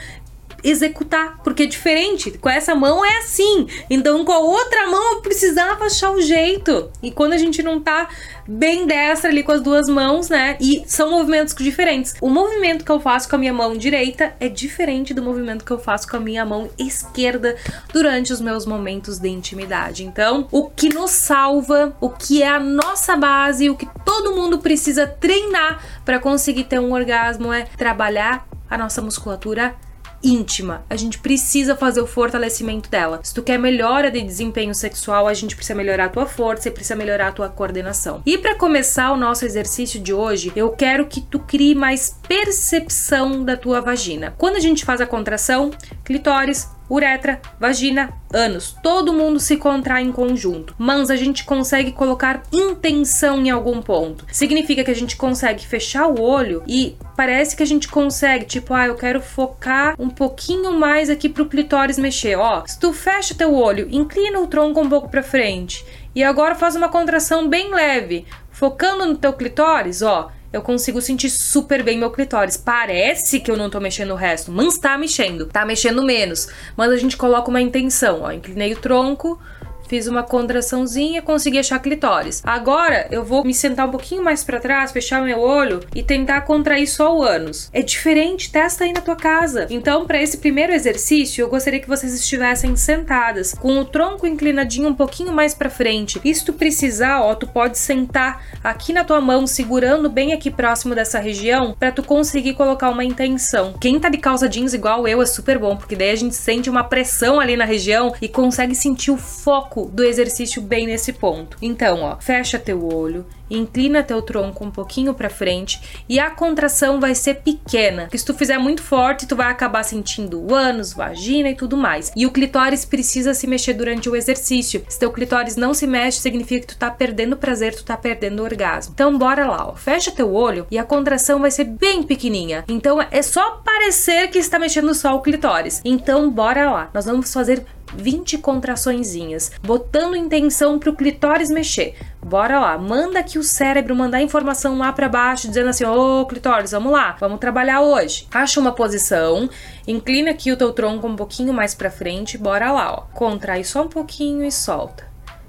executar, 0.69 1.37
porque 1.43 1.63
é 1.63 1.65
diferente. 1.65 2.31
Com 2.31 2.49
essa 2.49 2.75
mão 2.75 3.03
é 3.05 3.17
assim, 3.19 3.67
então 3.89 4.23
com 4.25 4.31
a 4.31 4.39
outra 4.39 4.87
mão 4.87 5.13
eu 5.13 5.21
precisava 5.21 5.85
achar 5.85 6.11
o 6.11 6.21
jeito. 6.21 6.89
E 7.01 7.11
quando 7.11 7.33
a 7.33 7.37
gente 7.37 7.61
não 7.63 7.79
tá 7.79 8.07
bem 8.47 8.87
destra 8.87 9.29
ali 9.29 9.43
com 9.43 9.51
as 9.51 9.61
duas 9.61 9.89
mãos, 9.89 10.29
né? 10.29 10.57
E 10.59 10.83
são 10.87 11.11
movimentos 11.11 11.53
diferentes. 11.53 12.15
O 12.21 12.29
movimento 12.29 12.85
que 12.85 12.91
eu 12.91 12.99
faço 12.99 13.27
com 13.29 13.35
a 13.35 13.39
minha 13.39 13.53
mão 13.53 13.77
direita 13.77 14.33
é 14.39 14.47
diferente 14.47 15.13
do 15.13 15.21
movimento 15.21 15.65
que 15.65 15.71
eu 15.71 15.79
faço 15.79 16.07
com 16.07 16.17
a 16.17 16.19
minha 16.19 16.45
mão 16.45 16.69
esquerda 16.77 17.55
durante 17.91 18.31
os 18.31 18.39
meus 18.39 18.65
momentos 18.65 19.19
de 19.19 19.29
intimidade. 19.29 20.05
Então, 20.05 20.47
o 20.51 20.69
que 20.69 20.93
nos 20.93 21.11
salva, 21.11 21.95
o 21.99 22.09
que 22.09 22.41
é 22.41 22.49
a 22.49 22.59
nossa 22.59 23.15
base, 23.15 23.69
o 23.69 23.75
que 23.75 23.87
todo 24.05 24.35
mundo 24.35 24.59
precisa 24.59 25.05
treinar 25.05 25.83
para 26.05 26.19
conseguir 26.19 26.63
ter 26.63 26.79
um 26.79 26.93
orgasmo 26.93 27.51
é 27.51 27.63
trabalhar 27.77 28.47
a 28.69 28.77
nossa 28.77 29.01
musculatura 29.01 29.75
íntima. 30.23 30.85
A 30.89 30.95
gente 30.95 31.19
precisa 31.19 31.75
fazer 31.75 32.01
o 32.01 32.07
fortalecimento 32.07 32.89
dela. 32.89 33.19
Se 33.23 33.33
tu 33.33 33.41
quer 33.43 33.57
melhora 33.57 34.09
de 34.09 34.21
desempenho 34.21 34.73
sexual, 34.73 35.27
a 35.27 35.33
gente 35.33 35.55
precisa 35.55 35.75
melhorar 35.75 36.05
a 36.05 36.09
tua 36.09 36.25
força 36.25 36.67
e 36.67 36.71
precisa 36.71 36.95
melhorar 36.95 37.29
a 37.29 37.31
tua 37.31 37.49
coordenação. 37.49 38.21
E 38.25 38.37
para 38.37 38.55
começar 38.55 39.11
o 39.11 39.17
nosso 39.17 39.45
exercício 39.45 39.99
de 39.99 40.13
hoje, 40.13 40.51
eu 40.55 40.71
quero 40.71 41.07
que 41.07 41.21
tu 41.21 41.39
crie 41.39 41.75
mais 41.75 42.17
percepção 42.27 43.43
da 43.43 43.55
tua 43.55 43.81
vagina. 43.81 44.33
Quando 44.37 44.55
a 44.55 44.61
gente 44.61 44.85
faz 44.85 45.01
a 45.01 45.05
contração, 45.05 45.71
clitóris, 46.03 46.69
uretra, 46.89 47.41
vagina, 47.59 48.09
ânus. 48.33 48.75
Todo 48.81 49.13
mundo 49.13 49.39
se 49.39 49.57
contrai 49.57 50.03
em 50.03 50.11
conjunto, 50.11 50.75
mas 50.77 51.09
a 51.09 51.15
gente 51.15 51.43
consegue 51.43 51.91
colocar 51.91 52.43
intenção 52.51 53.39
em 53.39 53.49
algum 53.49 53.81
ponto. 53.81 54.25
Significa 54.31 54.83
que 54.83 54.91
a 54.91 54.95
gente 54.95 55.15
consegue 55.15 55.65
fechar 55.65 56.07
o 56.07 56.21
olho 56.21 56.63
e 56.67 56.95
parece 57.15 57.55
que 57.55 57.63
a 57.63 57.67
gente 57.67 57.87
consegue, 57.87 58.45
tipo, 58.45 58.73
ah, 58.73 58.87
eu 58.87 58.95
quero 58.95 59.21
focar 59.21 59.95
um 59.99 60.09
pouquinho 60.09 60.73
mais 60.73 61.09
aqui 61.09 61.29
pro 61.29 61.47
clitóris 61.47 61.97
mexer. 61.97 62.37
Ó, 62.37 62.63
se 62.65 62.79
tu 62.79 62.93
fecha 62.93 63.35
teu 63.35 63.53
olho, 63.53 63.87
inclina 63.91 64.39
o 64.39 64.47
tronco 64.47 64.81
um 64.81 64.89
pouco 64.89 65.09
para 65.09 65.23
frente 65.23 65.85
e 66.15 66.23
agora 66.23 66.55
faz 66.55 66.75
uma 66.75 66.89
contração 66.89 67.47
bem 67.47 67.73
leve, 67.73 68.25
focando 68.51 69.05
no 69.05 69.17
teu 69.17 69.33
clitóris, 69.33 70.01
ó 70.01 70.31
eu 70.51 70.61
consigo 70.61 71.01
sentir 71.01 71.29
super 71.29 71.83
bem 71.83 71.97
meu 71.97 72.11
clitóris. 72.11 72.57
Parece 72.57 73.39
que 73.39 73.51
eu 73.51 73.57
não 73.57 73.69
tô 73.69 73.79
mexendo 73.79 74.11
o 74.11 74.15
resto, 74.15 74.51
mas 74.51 74.77
tá 74.77 74.97
mexendo, 74.97 75.45
tá 75.45 75.65
mexendo 75.65 76.01
menos. 76.03 76.47
Mas 76.75 76.91
a 76.91 76.97
gente 76.97 77.17
coloca 77.17 77.49
uma 77.49 77.61
intenção, 77.61 78.21
ó. 78.21 78.31
Inclinei 78.31 78.73
o 78.73 78.79
tronco, 78.79 79.39
fiz 79.87 80.07
uma 80.07 80.23
contraçãozinha, 80.23 81.21
consegui 81.21 81.59
achar 81.59 81.79
clitóris. 81.79 82.41
Agora 82.45 83.07
eu 83.09 83.23
vou 83.23 83.43
me 83.43 83.53
sentar 83.53 83.87
um 83.87 83.91
pouquinho 83.91 84.23
mais 84.23 84.43
para 84.43 84.59
trás, 84.59 84.91
fechar 84.91 85.21
meu 85.21 85.39
olho 85.39 85.79
e 85.95 86.03
tentar 86.03 86.41
contrair 86.41 86.87
só 86.87 87.15
o 87.15 87.23
ânus. 87.23 87.69
É 87.73 87.81
diferente, 87.81 88.51
testa 88.51 88.83
aí 88.83 88.93
na 88.93 89.01
tua 89.01 89.15
casa. 89.15 89.67
Então, 89.69 90.05
para 90.05 90.21
esse 90.21 90.37
primeiro 90.37 90.73
exercício, 90.73 91.41
eu 91.41 91.49
gostaria 91.49 91.79
que 91.79 91.87
vocês 91.87 92.13
estivessem 92.13 92.75
sentadas, 92.75 93.53
com 93.53 93.79
o 93.79 93.85
tronco 93.85 94.27
inclinadinho 94.27 94.89
um 94.89 94.93
pouquinho 94.93 95.31
mais 95.31 95.53
para 95.53 95.69
frente. 95.69 96.19
E 96.23 96.33
se 96.33 96.45
tu 96.45 96.53
precisar, 96.53 97.21
ó, 97.21 97.33
tu 97.35 97.47
pode 97.47 97.77
sentar 97.77 98.43
aqui 98.63 98.93
na 98.93 99.03
tua 99.03 99.21
mão, 99.21 99.47
segurando 99.47 100.09
bem 100.09 100.33
aqui 100.33 100.51
próximo 100.51 100.93
dessa 100.93 101.19
região, 101.19 101.75
para 101.79 101.91
tu 101.91 102.03
conseguir 102.03 102.53
colocar 102.53 102.89
uma 102.89 103.03
intenção. 103.03 103.73
Quem 103.79 103.99
tá 103.99 104.09
de 104.09 104.17
calça 104.17 104.49
jeans 104.49 104.73
igual 104.73 105.07
eu 105.07 105.21
é 105.21 105.25
super 105.25 105.57
bom, 105.57 105.75
porque 105.75 105.95
daí 105.95 106.11
a 106.11 106.15
gente 106.15 106.35
sente 106.35 106.69
uma 106.69 106.83
pressão 106.83 107.39
ali 107.39 107.55
na 107.55 107.65
região 107.65 108.13
e 108.21 108.27
consegue 108.27 108.75
sentir 108.75 109.11
o 109.11 109.17
foco 109.17 109.76
do 109.85 110.03
exercício 110.03 110.61
bem 110.61 110.87
nesse 110.87 111.13
ponto. 111.13 111.57
Então, 111.61 112.01
ó, 112.01 112.17
fecha 112.19 112.57
teu 112.57 112.87
olho, 112.87 113.25
inclina 113.49 114.03
teu 114.03 114.21
tronco 114.21 114.63
um 114.63 114.71
pouquinho 114.71 115.13
para 115.13 115.29
frente 115.29 116.03
e 116.07 116.19
a 116.19 116.29
contração 116.29 116.99
vai 116.99 117.15
ser 117.15 117.35
pequena. 117.35 118.03
Porque 118.03 118.17
se 118.17 118.25
tu 118.25 118.33
fizer 118.33 118.57
muito 118.57 118.81
forte, 118.81 119.27
tu 119.27 119.35
vai 119.35 119.47
acabar 119.47 119.83
sentindo 119.83 120.41
o 120.41 120.53
ânus, 120.53 120.93
vagina 120.93 121.49
e 121.49 121.55
tudo 121.55 121.77
mais. 121.77 122.11
E 122.15 122.25
o 122.25 122.31
clitóris 122.31 122.85
precisa 122.85 123.33
se 123.33 123.47
mexer 123.47 123.73
durante 123.73 124.09
o 124.09 124.15
exercício. 124.15 124.83
Se 124.87 124.99
teu 124.99 125.11
clitóris 125.11 125.55
não 125.55 125.73
se 125.73 125.87
mexe, 125.87 126.19
significa 126.19 126.61
que 126.61 126.73
tu 126.73 126.77
tá 126.77 126.91
perdendo 126.91 127.37
prazer, 127.37 127.75
tu 127.75 127.83
tá 127.83 127.97
perdendo 127.97 128.43
orgasmo. 128.43 128.93
Então 128.93 129.17
bora 129.17 129.47
lá, 129.47 129.69
ó. 129.69 129.75
Fecha 129.75 130.11
teu 130.11 130.33
olho 130.33 130.67
e 130.69 130.77
a 130.77 130.83
contração 130.83 131.39
vai 131.39 131.51
ser 131.51 131.65
bem 131.65 132.03
pequenininha. 132.03 132.63
Então 132.67 133.01
é 133.11 133.21
só 133.21 133.61
parecer 133.63 134.29
que 134.29 134.37
está 134.37 134.59
mexendo 134.59 134.93
só 134.93 135.15
o 135.15 135.21
clitóris. 135.21 135.81
Então 135.83 136.29
bora 136.29 136.69
lá. 136.71 136.89
Nós 136.93 137.05
vamos 137.05 137.31
fazer 137.33 137.65
20 137.95 138.37
contraçõezinhas, 138.39 139.51
botando 139.61 140.15
intenção 140.15 140.77
pro 140.79 140.95
clitóris 140.95 141.49
mexer. 141.49 141.95
Bora 142.23 142.59
lá, 142.59 142.77
manda 142.77 143.19
aqui 143.19 143.39
o 143.39 143.43
cérebro 143.43 143.95
mandar 143.95 144.21
informação 144.21 144.77
lá 144.77 144.91
para 144.91 145.07
baixo, 145.07 145.47
dizendo 145.47 145.69
assim: 145.69 145.85
"Ô, 145.85 146.25
clitóris, 146.25 146.71
vamos 146.71 146.91
lá, 146.91 147.15
vamos 147.19 147.39
trabalhar 147.39 147.81
hoje". 147.81 148.27
Acha 148.31 148.59
uma 148.59 148.73
posição, 148.73 149.49
inclina 149.87 150.31
aqui 150.31 150.51
o 150.51 150.57
teu 150.57 150.73
tronco 150.73 151.07
um 151.07 151.15
pouquinho 151.15 151.53
mais 151.53 151.73
para 151.73 151.89
frente, 151.89 152.37
bora 152.37 152.71
lá, 152.71 152.93
ó. 152.93 153.01
Contrai 153.13 153.63
só 153.63 153.83
um 153.83 153.87
pouquinho 153.89 154.43
e 154.43 154.51
solta. 154.51 155.07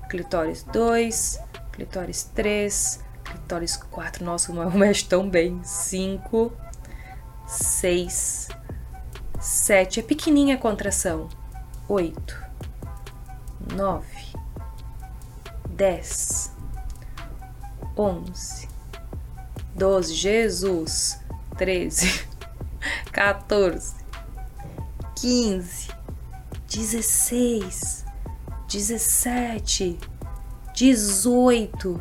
Clitóris 0.09 0.63
2, 0.63 1.41
clitóris 1.73 2.25
3, 2.35 3.01
clitóris 3.25 3.77
4. 3.77 4.25
Nossa, 4.25 4.53
não 4.53 4.71
mexe 4.73 5.05
tão 5.05 5.29
bem. 5.29 5.61
5, 5.63 6.53
6, 7.47 8.49
7. 9.39 10.01
É 10.01 10.03
pequenininha 10.03 10.55
a 10.55 10.59
contração 10.59 11.29
oito, 11.89 12.37
nove, 13.75 14.07
dez, 15.71 16.53
onze, 17.97 18.69
doze, 19.75 20.15
Jesus, 20.15 21.19
treze, 21.57 22.27
quatorze, 23.13 23.95
quinze, 25.17 25.89
dezesseis, 26.69 28.05
dezessete, 28.69 29.99
dezoito 30.77 32.01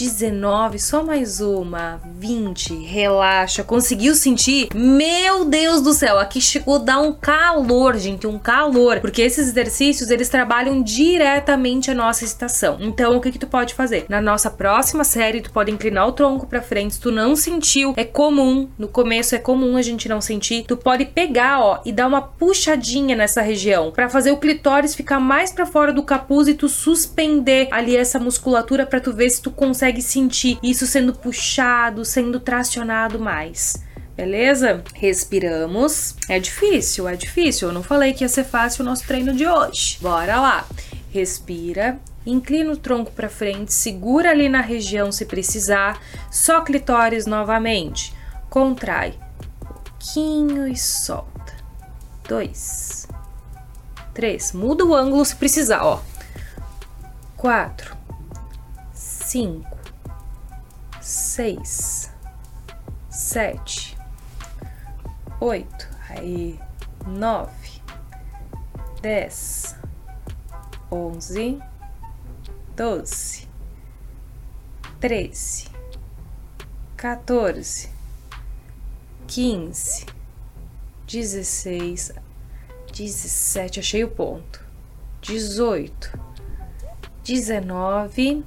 19, 0.00 0.78
só 0.78 1.02
mais 1.04 1.42
uma, 1.42 2.00
20, 2.18 2.74
relaxa, 2.86 3.62
conseguiu 3.62 4.14
sentir? 4.14 4.68
Meu 4.74 5.44
Deus 5.44 5.82
do 5.82 5.92
céu, 5.92 6.18
aqui 6.18 6.40
chegou 6.40 6.76
a 6.76 6.78
dar 6.78 7.00
um 7.00 7.12
calor, 7.12 7.98
gente, 7.98 8.26
um 8.26 8.38
calor, 8.38 9.00
porque 9.00 9.20
esses 9.20 9.48
exercícios, 9.48 10.08
eles 10.08 10.30
trabalham 10.30 10.80
diretamente 10.80 11.90
a 11.90 11.94
nossa 11.94 12.24
excitação. 12.24 12.78
Então, 12.80 13.14
o 13.14 13.20
que 13.20 13.30
que 13.30 13.38
tu 13.38 13.46
pode 13.46 13.74
fazer? 13.74 14.06
Na 14.08 14.22
nossa 14.22 14.50
próxima 14.50 15.04
série, 15.04 15.42
tu 15.42 15.50
pode 15.50 15.70
inclinar 15.70 16.08
o 16.08 16.12
tronco 16.12 16.46
para 16.46 16.62
frente, 16.62 16.94
se 16.94 17.00
tu 17.00 17.12
não 17.12 17.36
sentiu, 17.36 17.92
é 17.94 18.04
comum, 18.04 18.70
no 18.78 18.88
começo 18.88 19.34
é 19.34 19.38
comum 19.38 19.76
a 19.76 19.82
gente 19.82 20.08
não 20.08 20.22
sentir, 20.22 20.64
tu 20.66 20.78
pode 20.78 21.04
pegar, 21.04 21.60
ó, 21.60 21.82
e 21.84 21.92
dar 21.92 22.06
uma 22.06 22.22
puxadinha 22.22 23.14
nessa 23.14 23.42
região, 23.42 23.90
para 23.90 24.08
fazer 24.08 24.30
o 24.30 24.38
clitóris 24.38 24.94
ficar 24.94 25.20
mais 25.20 25.52
para 25.52 25.66
fora 25.66 25.92
do 25.92 26.02
capuz 26.02 26.48
e 26.48 26.54
tu 26.54 26.70
suspender 26.70 27.68
ali 27.70 27.94
essa 27.94 28.18
musculatura 28.18 28.86
para 28.86 28.98
tu 28.98 29.12
ver 29.12 29.28
se 29.28 29.42
tu 29.42 29.50
consegue 29.50 29.89
consegue 29.90 30.02
sentir 30.02 30.58
isso 30.62 30.86
sendo 30.86 31.12
puxado, 31.12 32.04
sendo 32.04 32.38
tracionado 32.38 33.18
mais. 33.18 33.74
Beleza? 34.16 34.82
Respiramos. 34.94 36.14
É 36.28 36.38
difícil, 36.38 37.08
é 37.08 37.16
difícil. 37.16 37.68
Eu 37.68 37.74
não 37.74 37.82
falei 37.82 38.12
que 38.12 38.22
ia 38.22 38.28
ser 38.28 38.44
fácil 38.44 38.82
o 38.82 38.84
nosso 38.84 39.06
treino 39.06 39.32
de 39.34 39.46
hoje. 39.46 39.98
Bora 40.00 40.40
lá. 40.40 40.66
Respira. 41.10 41.98
Inclina 42.24 42.70
o 42.70 42.76
tronco 42.76 43.10
para 43.12 43.30
frente, 43.30 43.72
segura 43.72 44.30
ali 44.30 44.48
na 44.48 44.60
região 44.60 45.10
se 45.10 45.24
precisar. 45.24 45.98
Só 46.30 46.60
clitóris 46.60 47.26
novamente. 47.26 48.14
Contrai. 48.48 49.14
Pouquinho 49.58 50.68
e 50.68 50.76
solta. 50.76 51.54
Dois. 52.28 53.08
Três. 54.12 54.52
Muda 54.52 54.84
o 54.84 54.94
ângulo 54.94 55.24
se 55.24 55.34
precisar, 55.34 55.82
ó. 55.82 56.00
Quatro 57.36 58.00
cinco, 59.30 59.69
seis, 61.10 62.08
sete, 63.10 63.98
oito, 65.40 65.88
aí 66.08 66.60
nove, 67.04 67.82
dez, 69.02 69.74
onze, 70.88 71.58
doze, 72.76 73.48
treze, 75.00 75.66
14, 76.96 77.90
15, 79.26 80.06
16, 81.08 82.12
17, 82.92 83.80
achei 83.80 84.04
o 84.04 84.10
ponto. 84.10 84.64
18, 85.22 86.16
19, 87.24 88.44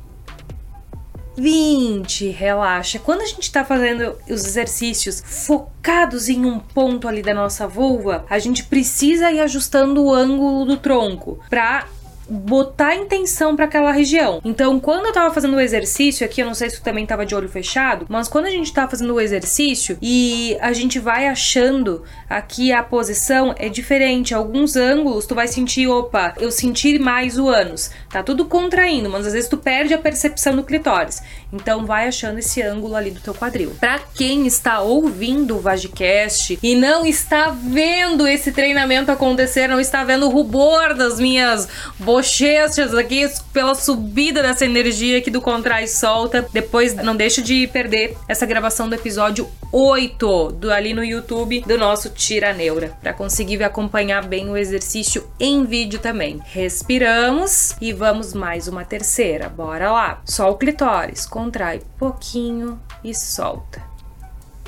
20, 1.35 2.29
relaxa. 2.29 2.99
Quando 2.99 3.21
a 3.21 3.25
gente 3.25 3.51
tá 3.51 3.63
fazendo 3.63 4.17
os 4.29 4.45
exercícios 4.45 5.21
focados 5.25 6.29
em 6.29 6.45
um 6.45 6.59
ponto 6.59 7.07
ali 7.07 7.21
da 7.21 7.33
nossa 7.33 7.67
vulva, 7.67 8.25
a 8.29 8.39
gente 8.39 8.63
precisa 8.65 9.31
ir 9.31 9.39
ajustando 9.39 10.03
o 10.03 10.13
ângulo 10.13 10.65
do 10.65 10.77
tronco 10.77 11.39
para 11.49 11.87
botar 12.29 12.95
intenção 12.95 13.55
para 13.55 13.65
aquela 13.65 13.91
região. 13.91 14.41
Então, 14.43 14.79
quando 14.79 15.05
eu 15.07 15.13
tava 15.13 15.33
fazendo 15.33 15.55
o 15.55 15.59
exercício 15.59 16.25
aqui, 16.25 16.41
eu 16.41 16.45
não 16.45 16.53
sei 16.53 16.69
se 16.69 16.77
tu 16.77 16.83
também 16.83 17.05
tava 17.05 17.25
de 17.25 17.35
olho 17.35 17.49
fechado, 17.49 18.05
mas 18.09 18.27
quando 18.27 18.45
a 18.45 18.49
gente 18.49 18.71
tá 18.73 18.87
fazendo 18.87 19.13
o 19.13 19.21
exercício 19.21 19.97
e 20.01 20.57
a 20.61 20.73
gente 20.73 20.99
vai 20.99 21.27
achando 21.27 22.03
aqui 22.29 22.71
a 22.71 22.83
posição 22.83 23.53
é 23.57 23.69
diferente, 23.69 24.33
alguns 24.33 24.75
ângulos 24.75 25.25
tu 25.25 25.35
vai 25.35 25.47
sentir, 25.47 25.87
opa, 25.87 26.33
eu 26.39 26.51
senti 26.51 26.97
mais 26.97 27.37
o 27.37 27.49
ânus. 27.49 27.91
Tá 28.09 28.23
tudo 28.23 28.45
contraindo, 28.45 29.09
mas 29.09 29.27
às 29.27 29.33
vezes 29.33 29.49
tu 29.49 29.57
perde 29.57 29.93
a 29.93 29.97
percepção 29.97 30.55
do 30.55 30.63
clitóris. 30.63 31.21
Então, 31.51 31.85
vai 31.85 32.07
achando 32.07 32.39
esse 32.39 32.61
ângulo 32.61 32.95
ali 32.95 33.11
do 33.11 33.19
teu 33.19 33.33
quadril. 33.33 33.75
Para 33.79 33.99
quem 33.99 34.47
está 34.47 34.81
ouvindo 34.81 35.55
o 35.55 35.59
Vagicast 35.59 36.57
e 36.61 36.75
não 36.75 37.05
está 37.05 37.49
vendo 37.49 38.27
esse 38.27 38.51
treinamento 38.51 39.11
acontecer, 39.11 39.67
não 39.67 39.79
está 39.79 40.03
vendo 40.03 40.25
o 40.25 40.29
rubor 40.29 40.95
das 40.95 41.19
minhas 41.19 41.67
bochechas 42.13 42.93
aqui 42.93 43.27
pela 43.51 43.73
subida 43.73 44.43
dessa 44.43 44.65
energia 44.65 45.17
aqui 45.17 45.31
do 45.31 45.41
contrai 45.41 45.87
solta. 45.87 46.47
Depois 46.53 46.93
não 46.93 47.15
deixa 47.15 47.41
de 47.41 47.65
perder 47.65 48.15
essa 48.27 48.45
gravação 48.45 48.87
do 48.87 48.93
episódio 48.93 49.49
8 49.71 50.51
do 50.51 50.71
ali 50.71 50.93
no 50.93 51.03
YouTube 51.03 51.61
do 51.61 51.75
nosso 51.75 52.11
Tira 52.11 52.53
Neura, 52.53 52.95
para 53.01 53.15
conseguir 53.15 53.63
acompanhar 53.63 54.27
bem 54.27 54.47
o 54.47 54.55
exercício 54.55 55.27
em 55.39 55.65
vídeo 55.65 55.99
também. 55.99 56.39
Respiramos 56.45 57.75
e 57.81 57.91
vamos 57.91 58.31
mais 58.31 58.67
uma 58.67 58.85
terceira. 58.85 59.49
Bora 59.49 59.91
lá. 59.91 60.21
Só 60.23 60.51
o 60.51 60.57
clitóris, 60.57 61.25
contrai 61.25 61.81
pouquinho 61.97 62.79
e 63.03 63.15
solta. 63.15 63.81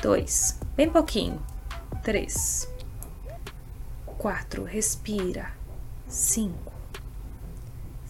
Dois, 0.02 0.58
bem 0.76 0.90
pouquinho. 0.90 1.40
Três, 2.02 2.68
quatro, 4.18 4.64
respira. 4.64 5.54
Cinco 6.08 6.65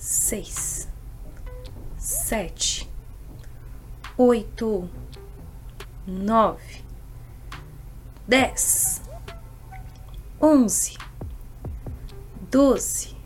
seis, 0.07 0.89
sete, 1.99 2.89
oito, 4.17 4.89
nove, 6.07 6.85
dez, 8.27 9.03
onze, 10.41 10.97
doze, 12.49 13.17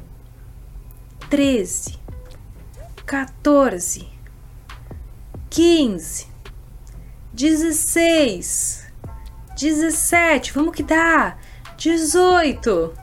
treze, 1.28 1.98
quatorze, 3.06 4.08
quinze, 5.50 6.28
dezesseis, 7.30 8.90
dezessete, 9.54 10.50
vamos 10.54 10.74
que 10.74 10.82
dá, 10.82 11.36
dezoito 11.76 12.98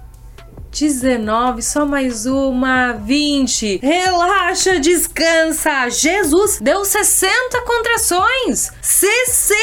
19, 0.79 1.63
só 1.63 1.87
mais 1.87 2.27
uma, 2.27 2.93
20. 2.93 3.79
Relaxa, 3.81 4.79
descansa. 4.79 5.89
Jesus, 5.89 6.59
deu 6.61 6.85
60 6.85 7.31
contrações. 7.65 8.71
60! 8.79 9.57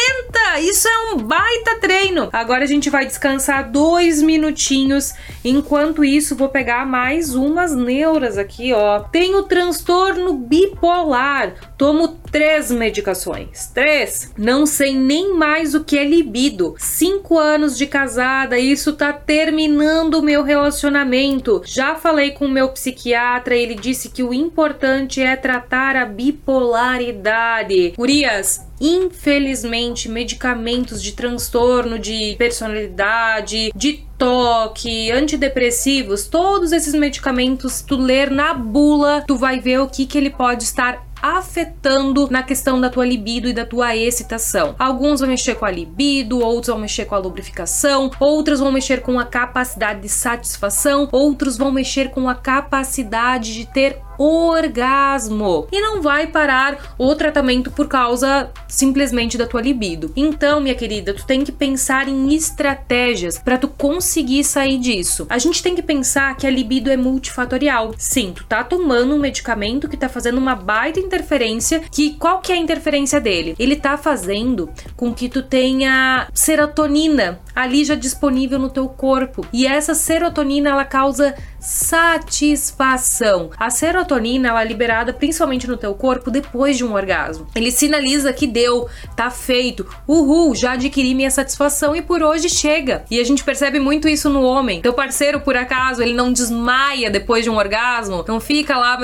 Isso 0.60 0.88
é 0.88 0.98
um 1.12 1.18
baita 1.18 1.78
treino. 1.80 2.28
Agora 2.32 2.64
a 2.64 2.66
gente 2.66 2.90
vai 2.90 3.06
descansar 3.06 3.70
dois 3.70 4.20
minutinhos. 4.20 5.12
Enquanto 5.44 6.04
isso, 6.04 6.34
vou 6.34 6.48
pegar 6.48 6.84
mais 6.84 7.34
umas 7.34 7.74
neuras 7.74 8.36
aqui, 8.36 8.72
ó. 8.72 8.98
Tenho 9.00 9.44
transtorno 9.44 10.34
bipolar. 10.34 11.54
Tomo 11.78 12.18
três 12.34 12.68
medicações. 12.68 13.68
Três. 13.72 14.32
Não 14.36 14.66
sei 14.66 14.92
nem 14.92 15.36
mais 15.36 15.72
o 15.72 15.84
que 15.84 15.96
é 15.96 16.02
libido. 16.02 16.74
Cinco 16.78 17.38
anos 17.38 17.78
de 17.78 17.86
casada, 17.86 18.58
isso 18.58 18.94
tá 18.94 19.12
terminando 19.12 20.14
o 20.14 20.22
meu 20.22 20.42
relacionamento. 20.42 21.62
Já 21.64 21.94
falei 21.94 22.32
com 22.32 22.46
o 22.46 22.50
meu 22.50 22.70
psiquiatra, 22.70 23.54
ele 23.54 23.76
disse 23.76 24.10
que 24.10 24.24
o 24.24 24.34
importante 24.34 25.20
é 25.20 25.36
tratar 25.36 25.94
a 25.94 26.04
bipolaridade. 26.04 27.94
Urias, 27.96 28.66
infelizmente, 28.80 30.08
medicamentos 30.08 31.00
de 31.00 31.12
transtorno 31.12 32.00
de 32.00 32.34
personalidade, 32.36 33.70
de 33.76 34.04
toque, 34.18 35.10
antidepressivos, 35.10 36.26
todos 36.26 36.72
esses 36.72 36.94
medicamentos, 36.94 37.80
tu 37.82 37.96
ler 37.96 38.30
na 38.30 38.54
bula, 38.54 39.24
tu 39.26 39.36
vai 39.36 39.60
ver 39.60 39.80
o 39.80 39.88
que 39.88 40.06
que 40.06 40.16
ele 40.16 40.30
pode 40.30 40.64
estar 40.64 41.03
afetando 41.24 42.28
na 42.30 42.42
questão 42.42 42.78
da 42.78 42.90
tua 42.90 43.06
libido 43.06 43.48
e 43.48 43.54
da 43.54 43.64
tua 43.64 43.96
excitação. 43.96 44.74
Alguns 44.78 45.20
vão 45.20 45.28
mexer 45.30 45.54
com 45.54 45.64
a 45.64 45.70
libido, 45.70 46.38
outros 46.38 46.66
vão 46.66 46.78
mexer 46.78 47.06
com 47.06 47.14
a 47.14 47.18
lubrificação, 47.18 48.10
outros 48.20 48.60
vão 48.60 48.70
mexer 48.70 49.00
com 49.00 49.18
a 49.18 49.24
capacidade 49.24 50.02
de 50.02 50.08
satisfação, 50.10 51.08
outros 51.10 51.56
vão 51.56 51.72
mexer 51.72 52.10
com 52.10 52.28
a 52.28 52.34
capacidade 52.34 53.54
de 53.54 53.64
ter 53.64 54.03
orgasmo 54.18 55.66
e 55.72 55.80
não 55.80 56.00
vai 56.00 56.26
parar 56.26 56.94
o 56.98 57.14
tratamento 57.14 57.70
por 57.70 57.88
causa 57.88 58.50
simplesmente 58.68 59.36
da 59.36 59.46
tua 59.46 59.60
libido. 59.60 60.12
Então, 60.16 60.60
minha 60.60 60.74
querida, 60.74 61.12
tu 61.12 61.26
tem 61.26 61.44
que 61.44 61.52
pensar 61.52 62.08
em 62.08 62.34
estratégias 62.34 63.38
para 63.38 63.58
tu 63.58 63.68
conseguir 63.68 64.44
sair 64.44 64.78
disso. 64.78 65.26
A 65.28 65.38
gente 65.38 65.62
tem 65.62 65.74
que 65.74 65.82
pensar 65.82 66.36
que 66.36 66.46
a 66.46 66.50
libido 66.50 66.90
é 66.90 66.96
multifatorial. 66.96 67.94
Sim, 67.98 68.32
tu 68.34 68.44
tá 68.44 68.62
tomando 68.62 69.14
um 69.14 69.18
medicamento 69.18 69.88
que 69.88 69.96
tá 69.96 70.08
fazendo 70.08 70.38
uma 70.38 70.54
baita 70.54 71.00
interferência, 71.00 71.80
que 71.90 72.14
qual 72.14 72.40
que 72.40 72.52
é 72.52 72.54
a 72.54 72.58
interferência 72.58 73.20
dele? 73.20 73.54
Ele 73.58 73.76
tá 73.76 73.96
fazendo 73.96 74.70
com 74.96 75.12
que 75.12 75.28
tu 75.28 75.42
tenha 75.42 76.28
serotonina 76.32 77.40
ali 77.54 77.84
já 77.84 77.94
disponível 77.94 78.58
no 78.58 78.70
teu 78.70 78.88
corpo. 78.88 79.46
E 79.52 79.66
essa 79.66 79.94
serotonina 79.94 80.70
ela 80.70 80.84
causa 80.84 81.34
satisfação. 81.60 83.50
A 83.56 83.70
serotonina 83.70 84.03
ela 84.48 84.62
é 84.62 84.66
liberada 84.66 85.12
principalmente 85.12 85.66
no 85.66 85.76
teu 85.76 85.94
corpo 85.94 86.30
depois 86.30 86.76
de 86.76 86.84
um 86.84 86.94
orgasmo. 86.94 87.46
Ele 87.54 87.70
sinaliza 87.70 88.32
que 88.32 88.46
deu, 88.46 88.88
tá 89.16 89.30
feito. 89.30 89.86
Uhul, 90.06 90.54
já 90.54 90.72
adquiri 90.72 91.14
minha 91.14 91.30
satisfação 91.30 91.94
e 91.96 92.02
por 92.02 92.22
hoje 92.22 92.48
chega. 92.48 93.04
E 93.10 93.20
a 93.20 93.24
gente 93.24 93.44
percebe 93.44 93.80
muito 93.80 94.08
isso 94.08 94.28
no 94.28 94.42
homem. 94.42 94.80
Teu 94.80 94.92
parceiro, 94.92 95.40
por 95.40 95.56
acaso, 95.56 96.02
ele 96.02 96.12
não 96.12 96.32
desmaia 96.32 97.10
depois 97.10 97.44
de 97.44 97.50
um 97.50 97.56
orgasmo, 97.56 98.24
não 98.26 98.40
fica 98.40 98.76
lá, 98.76 98.98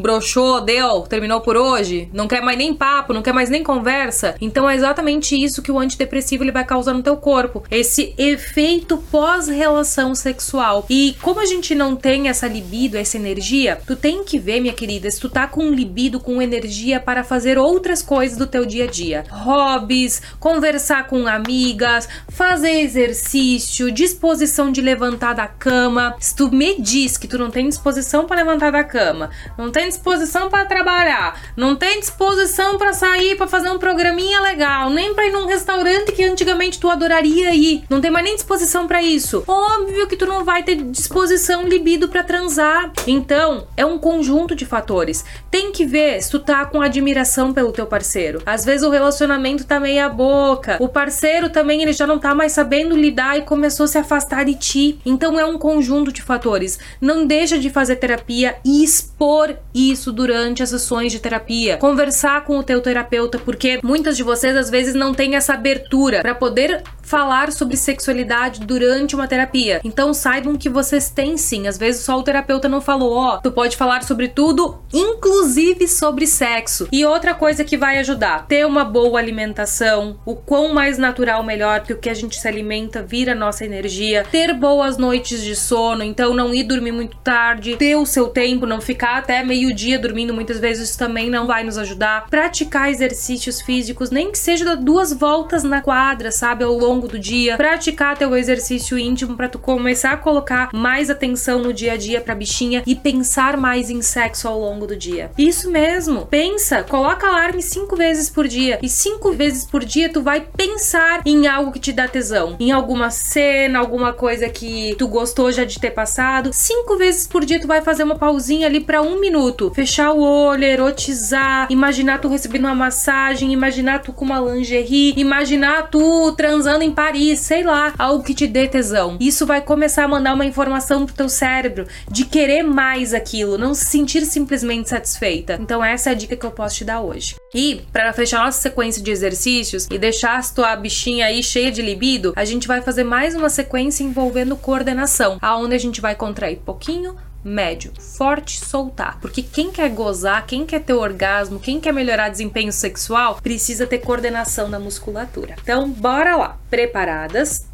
broxou, 0.00 0.60
deu, 0.60 1.02
terminou 1.02 1.40
por 1.40 1.56
hoje, 1.56 2.08
não 2.12 2.28
quer 2.28 2.42
mais 2.42 2.58
nem 2.58 2.74
papo, 2.74 3.12
não 3.12 3.22
quer 3.22 3.32
mais 3.32 3.50
nem 3.50 3.62
conversa. 3.62 4.34
Então 4.40 4.68
é 4.68 4.74
exatamente 4.74 5.40
isso 5.40 5.62
que 5.62 5.72
o 5.72 5.78
antidepressivo 5.78 6.44
ele 6.44 6.52
vai 6.52 6.64
causar 6.64 6.94
no 6.94 7.02
teu 7.02 7.16
corpo. 7.16 7.62
Esse 7.70 8.14
efeito 8.18 8.98
pós-relação 9.10 10.14
sexual. 10.14 10.86
E 10.88 11.16
como 11.22 11.40
a 11.40 11.46
gente 11.46 11.74
não 11.74 11.96
tem 11.96 12.28
essa 12.28 12.46
libido, 12.46 12.96
essa 12.96 13.16
energia, 13.16 13.78
tu 13.86 13.96
tem 13.96 14.24
que 14.24 14.35
ver, 14.38 14.60
minha 14.60 14.72
querida, 14.72 15.10
se 15.10 15.20
tu 15.20 15.28
tá 15.28 15.46
com 15.46 15.70
libido, 15.70 16.20
com 16.20 16.40
energia 16.40 17.00
para 17.00 17.24
fazer 17.24 17.58
outras 17.58 18.02
coisas 18.02 18.36
do 18.36 18.46
teu 18.46 18.64
dia 18.64 18.84
a 18.84 18.86
dia. 18.86 19.24
Hobbies, 19.30 20.22
conversar 20.38 21.06
com 21.06 21.26
amigas, 21.26 22.08
fazer 22.28 22.80
exercício, 22.80 23.90
disposição 23.90 24.70
de 24.70 24.80
levantar 24.80 25.34
da 25.34 25.46
cama. 25.46 26.14
Se 26.20 26.34
tu 26.34 26.50
me 26.50 26.80
diz 26.80 27.16
que 27.16 27.28
tu 27.28 27.38
não 27.38 27.50
tem 27.50 27.68
disposição 27.68 28.26
para 28.26 28.36
levantar 28.36 28.70
da 28.70 28.84
cama, 28.84 29.30
não 29.56 29.70
tem 29.70 29.88
disposição 29.88 30.48
para 30.48 30.66
trabalhar, 30.66 31.40
não 31.56 31.74
tem 31.74 32.00
disposição 32.00 32.78
para 32.78 32.92
sair 32.92 33.36
para 33.36 33.46
fazer 33.46 33.70
um 33.70 33.78
programinha 33.78 34.40
legal, 34.40 34.90
nem 34.90 35.14
para 35.14 35.26
ir 35.26 35.32
num 35.32 35.46
restaurante 35.46 36.12
que 36.12 36.24
antigamente 36.24 36.78
tu 36.78 36.88
adoraria 36.88 37.54
ir, 37.54 37.84
não 37.88 38.00
tem 38.00 38.10
mais 38.10 38.24
nem 38.24 38.34
disposição 38.34 38.86
para 38.86 39.02
isso. 39.02 39.44
Óbvio 39.46 40.06
que 40.06 40.16
tu 40.16 40.26
não 40.26 40.44
vai 40.44 40.62
ter 40.62 40.76
disposição 40.76 41.66
libido 41.66 42.08
para 42.08 42.22
transar. 42.22 42.92
Então, 43.06 43.66
é 43.76 43.84
um 43.84 43.98
conjunto 43.98 44.25
de 44.54 44.66
fatores. 44.66 45.24
Tem 45.50 45.72
que 45.72 45.84
ver 45.84 46.20
se 46.22 46.30
tu 46.30 46.38
tá 46.38 46.64
com 46.66 46.80
admiração 46.80 47.52
pelo 47.52 47.72
teu 47.72 47.86
parceiro. 47.86 48.42
Às 48.44 48.64
vezes 48.64 48.86
o 48.86 48.90
relacionamento 48.90 49.64
tá 49.64 49.78
meia 49.78 50.08
boca. 50.08 50.76
O 50.80 50.88
parceiro 50.88 51.48
também 51.48 51.82
ele 51.82 51.92
já 51.92 52.06
não 52.06 52.18
tá 52.18 52.34
mais 52.34 52.52
sabendo 52.52 52.96
lidar 52.96 53.38
e 53.38 53.42
começou 53.42 53.84
a 53.84 53.88
se 53.88 53.98
afastar 53.98 54.44
de 54.44 54.54
ti. 54.54 54.98
Então 55.04 55.38
é 55.38 55.44
um 55.44 55.58
conjunto 55.58 56.12
de 56.12 56.22
fatores. 56.22 56.78
Não 57.00 57.26
deixa 57.26 57.58
de 57.58 57.70
fazer 57.70 57.96
terapia 57.96 58.56
e 58.64 58.82
expor 58.82 59.56
isso 59.74 60.12
durante 60.12 60.62
as 60.62 60.70
sessões 60.70 61.12
de 61.12 61.20
terapia. 61.20 61.76
Conversar 61.76 62.44
com 62.44 62.58
o 62.58 62.62
teu 62.62 62.80
terapeuta 62.80 63.38
porque 63.38 63.78
muitas 63.82 64.16
de 64.16 64.22
vocês 64.22 64.56
às 64.56 64.70
vezes 64.70 64.94
não 64.94 65.14
têm 65.14 65.36
essa 65.36 65.54
abertura 65.54 66.20
para 66.22 66.34
poder 66.34 66.82
falar 67.02 67.52
sobre 67.52 67.76
sexualidade 67.76 68.60
durante 68.60 69.14
uma 69.14 69.28
terapia. 69.28 69.80
Então 69.84 70.12
saibam 70.12 70.56
que 70.56 70.68
vocês 70.68 71.08
têm 71.08 71.36
sim. 71.36 71.68
Às 71.68 71.78
vezes 71.78 72.02
só 72.02 72.18
o 72.18 72.22
terapeuta 72.22 72.68
não 72.68 72.80
falou, 72.80 73.12
ó, 73.12 73.34
oh, 73.34 73.40
tu 73.40 73.52
pode 73.52 73.76
falar 73.76 74.02
sobre 74.02 74.15
tudo, 74.28 74.78
inclusive 74.92 75.86
sobre 75.86 76.26
sexo. 76.26 76.88
E 76.90 77.04
outra 77.04 77.34
coisa 77.34 77.64
que 77.64 77.76
vai 77.76 77.98
ajudar, 77.98 78.46
ter 78.46 78.66
uma 78.66 78.84
boa 78.84 79.18
alimentação, 79.18 80.18
o 80.26 80.34
quão 80.34 80.74
mais 80.74 80.98
natural 80.98 81.42
melhor, 81.42 81.80
porque 81.80 81.92
o 81.92 81.98
que 81.98 82.10
a 82.10 82.14
gente 82.14 82.36
se 82.36 82.48
alimenta 82.48 83.02
vira 83.02 83.34
nossa 83.34 83.64
energia. 83.64 84.26
Ter 84.30 84.52
boas 84.52 84.98
noites 84.98 85.42
de 85.42 85.54
sono, 85.54 86.02
então 86.02 86.34
não 86.34 86.52
ir 86.52 86.64
dormir 86.64 86.92
muito 86.92 87.16
tarde, 87.18 87.76
ter 87.76 87.96
o 87.96 88.04
seu 88.04 88.28
tempo, 88.28 88.66
não 88.66 88.80
ficar 88.80 89.18
até 89.18 89.42
meio-dia 89.42 89.98
dormindo 89.98 90.34
muitas 90.34 90.58
vezes 90.58 90.90
isso 90.90 90.98
também 90.98 91.30
não 91.30 91.46
vai 91.46 91.62
nos 91.62 91.78
ajudar. 91.78 92.26
Praticar 92.28 92.90
exercícios 92.90 93.60
físicos, 93.60 94.10
nem 94.10 94.32
que 94.32 94.38
seja 94.38 94.76
duas 94.76 95.12
voltas 95.12 95.62
na 95.62 95.80
quadra, 95.80 96.30
sabe, 96.30 96.64
ao 96.64 96.72
longo 96.72 96.96
longo 96.96 97.08
do 97.08 97.18
dia, 97.18 97.56
praticar 97.56 98.16
teu 98.16 98.34
exercício 98.36 98.98
íntimo 98.98 99.36
para 99.36 99.48
tu 99.48 99.58
começar 99.58 100.12
a 100.12 100.16
colocar 100.16 100.70
mais 100.72 101.10
atenção 101.10 101.60
no 101.60 101.72
dia 101.72 101.92
a 101.92 101.96
dia 101.96 102.20
pra 102.20 102.34
bichinha 102.34 102.82
e 102.86 102.94
pensar 102.94 103.56
mais 103.56 103.90
em 103.90 104.00
sexo 104.06 104.48
ao 104.48 104.58
longo 104.58 104.86
do 104.86 104.96
dia. 104.96 105.30
Isso 105.36 105.70
mesmo. 105.70 106.26
Pensa, 106.26 106.82
coloca 106.82 107.26
alarme 107.26 107.62
cinco 107.62 107.96
vezes 107.96 108.30
por 108.30 108.46
dia 108.48 108.78
e 108.82 108.88
cinco 108.88 109.32
vezes 109.32 109.64
por 109.64 109.84
dia 109.84 110.08
tu 110.08 110.22
vai 110.22 110.40
pensar 110.40 111.22
em 111.24 111.46
algo 111.46 111.72
que 111.72 111.80
te 111.80 111.92
dá 111.92 112.08
tesão, 112.08 112.56
em 112.58 112.70
alguma 112.72 113.10
cena, 113.10 113.78
alguma 113.78 114.12
coisa 114.12 114.48
que 114.48 114.94
tu 114.98 115.08
gostou 115.08 115.50
já 115.50 115.64
de 115.64 115.78
ter 115.78 115.90
passado. 115.90 116.50
Cinco 116.52 116.96
vezes 116.96 117.26
por 117.26 117.44
dia 117.44 117.60
tu 117.60 117.66
vai 117.66 117.82
fazer 117.82 118.02
uma 118.02 118.16
pausinha 118.16 118.66
ali 118.66 118.80
para 118.80 119.02
um 119.02 119.20
minuto, 119.20 119.72
fechar 119.74 120.12
o 120.12 120.20
olho, 120.20 120.64
erotizar, 120.64 121.66
imaginar 121.70 122.20
tu 122.20 122.28
recebendo 122.28 122.64
uma 122.64 122.74
massagem, 122.74 123.52
imaginar 123.52 124.02
tu 124.02 124.12
com 124.12 124.24
uma 124.24 124.40
lingerie, 124.40 125.14
imaginar 125.16 125.90
tu 125.90 126.32
transando 126.32 126.82
em 126.82 126.92
Paris, 126.92 127.40
sei 127.40 127.62
lá, 127.62 127.92
algo 127.98 128.24
que 128.24 128.34
te 128.34 128.46
dê 128.46 128.68
tesão. 128.68 129.16
Isso 129.20 129.46
vai 129.46 129.60
começar 129.60 130.04
a 130.04 130.08
mandar 130.08 130.34
uma 130.34 130.44
informação 130.44 131.04
pro 131.04 131.14
teu 131.14 131.28
cérebro 131.28 131.86
de 132.10 132.24
querer 132.24 132.62
mais 132.62 133.14
aquilo, 133.14 133.58
não 133.58 133.74
se 133.74 133.95
sentir 133.96 134.26
simplesmente 134.26 134.90
satisfeita. 134.90 135.58
Então 135.60 135.82
essa 135.82 136.10
é 136.10 136.12
a 136.12 136.14
dica 136.14 136.36
que 136.36 136.44
eu 136.44 136.50
posso 136.50 136.76
te 136.76 136.84
dar 136.84 137.00
hoje. 137.00 137.36
E 137.54 137.82
para 137.90 138.12
fechar 138.12 138.44
nossa 138.44 138.60
sequência 138.60 139.02
de 139.02 139.10
exercícios 139.10 139.88
e 139.90 139.98
deixar 139.98 140.38
a 140.38 140.42
tua 140.42 140.76
bichinha 140.76 141.24
aí 141.24 141.42
cheia 141.42 141.72
de 141.72 141.80
libido, 141.80 142.34
a 142.36 142.44
gente 142.44 142.68
vai 142.68 142.82
fazer 142.82 143.04
mais 143.04 143.34
uma 143.34 143.48
sequência 143.48 144.04
envolvendo 144.04 144.54
coordenação, 144.54 145.38
aonde 145.40 145.74
a 145.74 145.78
gente 145.78 146.02
vai 146.02 146.14
contrair 146.14 146.58
pouquinho, 146.58 147.16
médio, 147.42 147.90
forte, 147.98 148.62
soltar. 148.62 149.18
Porque 149.18 149.42
quem 149.42 149.70
quer 149.70 149.88
gozar, 149.88 150.44
quem 150.46 150.66
quer 150.66 150.80
ter 150.80 150.92
orgasmo, 150.92 151.58
quem 151.58 151.80
quer 151.80 151.92
melhorar 151.92 152.28
desempenho 152.28 152.72
sexual, 152.72 153.38
precisa 153.42 153.86
ter 153.86 153.98
coordenação 153.98 154.70
da 154.70 154.78
musculatura. 154.78 155.56
Então, 155.62 155.88
bora 155.88 156.36
lá. 156.36 156.58
Preparadas? 156.68 157.64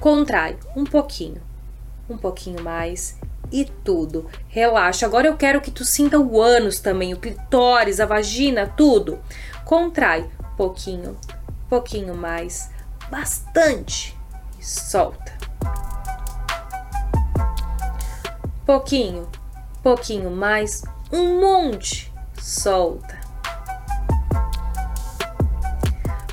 Contrai 0.00 0.56
um 0.74 0.84
pouquinho, 0.84 1.40
um 2.08 2.16
pouquinho 2.16 2.62
mais 2.62 3.16
e 3.52 3.64
tudo. 3.64 4.28
Relaxa. 4.48 5.06
Agora 5.06 5.26
eu 5.26 5.36
quero 5.36 5.60
que 5.60 5.70
tu 5.70 5.84
sinta 5.84 6.18
o 6.18 6.40
ânus 6.40 6.80
também, 6.80 7.14
o 7.14 7.18
clitóris, 7.18 8.00
a 8.00 8.06
vagina, 8.06 8.72
tudo. 8.76 9.18
Contrai 9.64 10.28
pouquinho, 10.56 11.16
pouquinho 11.68 12.14
mais, 12.14 12.70
bastante 13.10 14.16
e 14.58 14.64
solta. 14.64 15.36
pouquinho, 18.66 19.28
pouquinho 19.80 20.28
mais, 20.28 20.82
um 21.12 21.40
monte, 21.40 22.12
solta. 22.36 23.16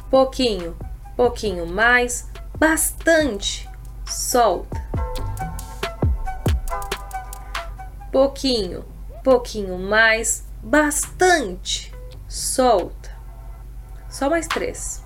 Pouquinho, 0.09 0.75
pouquinho 1.15 1.67
mais, 1.67 2.27
bastante, 2.57 3.69
solta. 4.03 4.82
Pouquinho, 8.13 8.85
pouquinho 9.23 9.79
mais, 9.79 10.47
bastante, 10.61 11.91
solta. 12.27 13.09
Só 14.07 14.29
mais 14.29 14.47
três. 14.47 15.03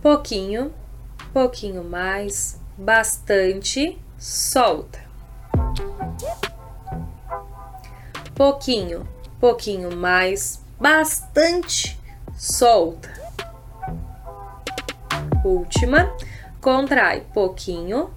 Pouquinho, 0.00 0.72
pouquinho 1.32 1.82
mais, 1.82 2.60
bastante, 2.78 4.00
solta. 4.16 5.00
Pouquinho, 8.36 9.08
pouquinho 9.40 9.96
mais, 9.96 10.64
bastante, 10.80 11.98
solta. 12.36 13.12
Última, 15.44 16.16
contrai 16.60 17.22
pouquinho, 17.34 18.14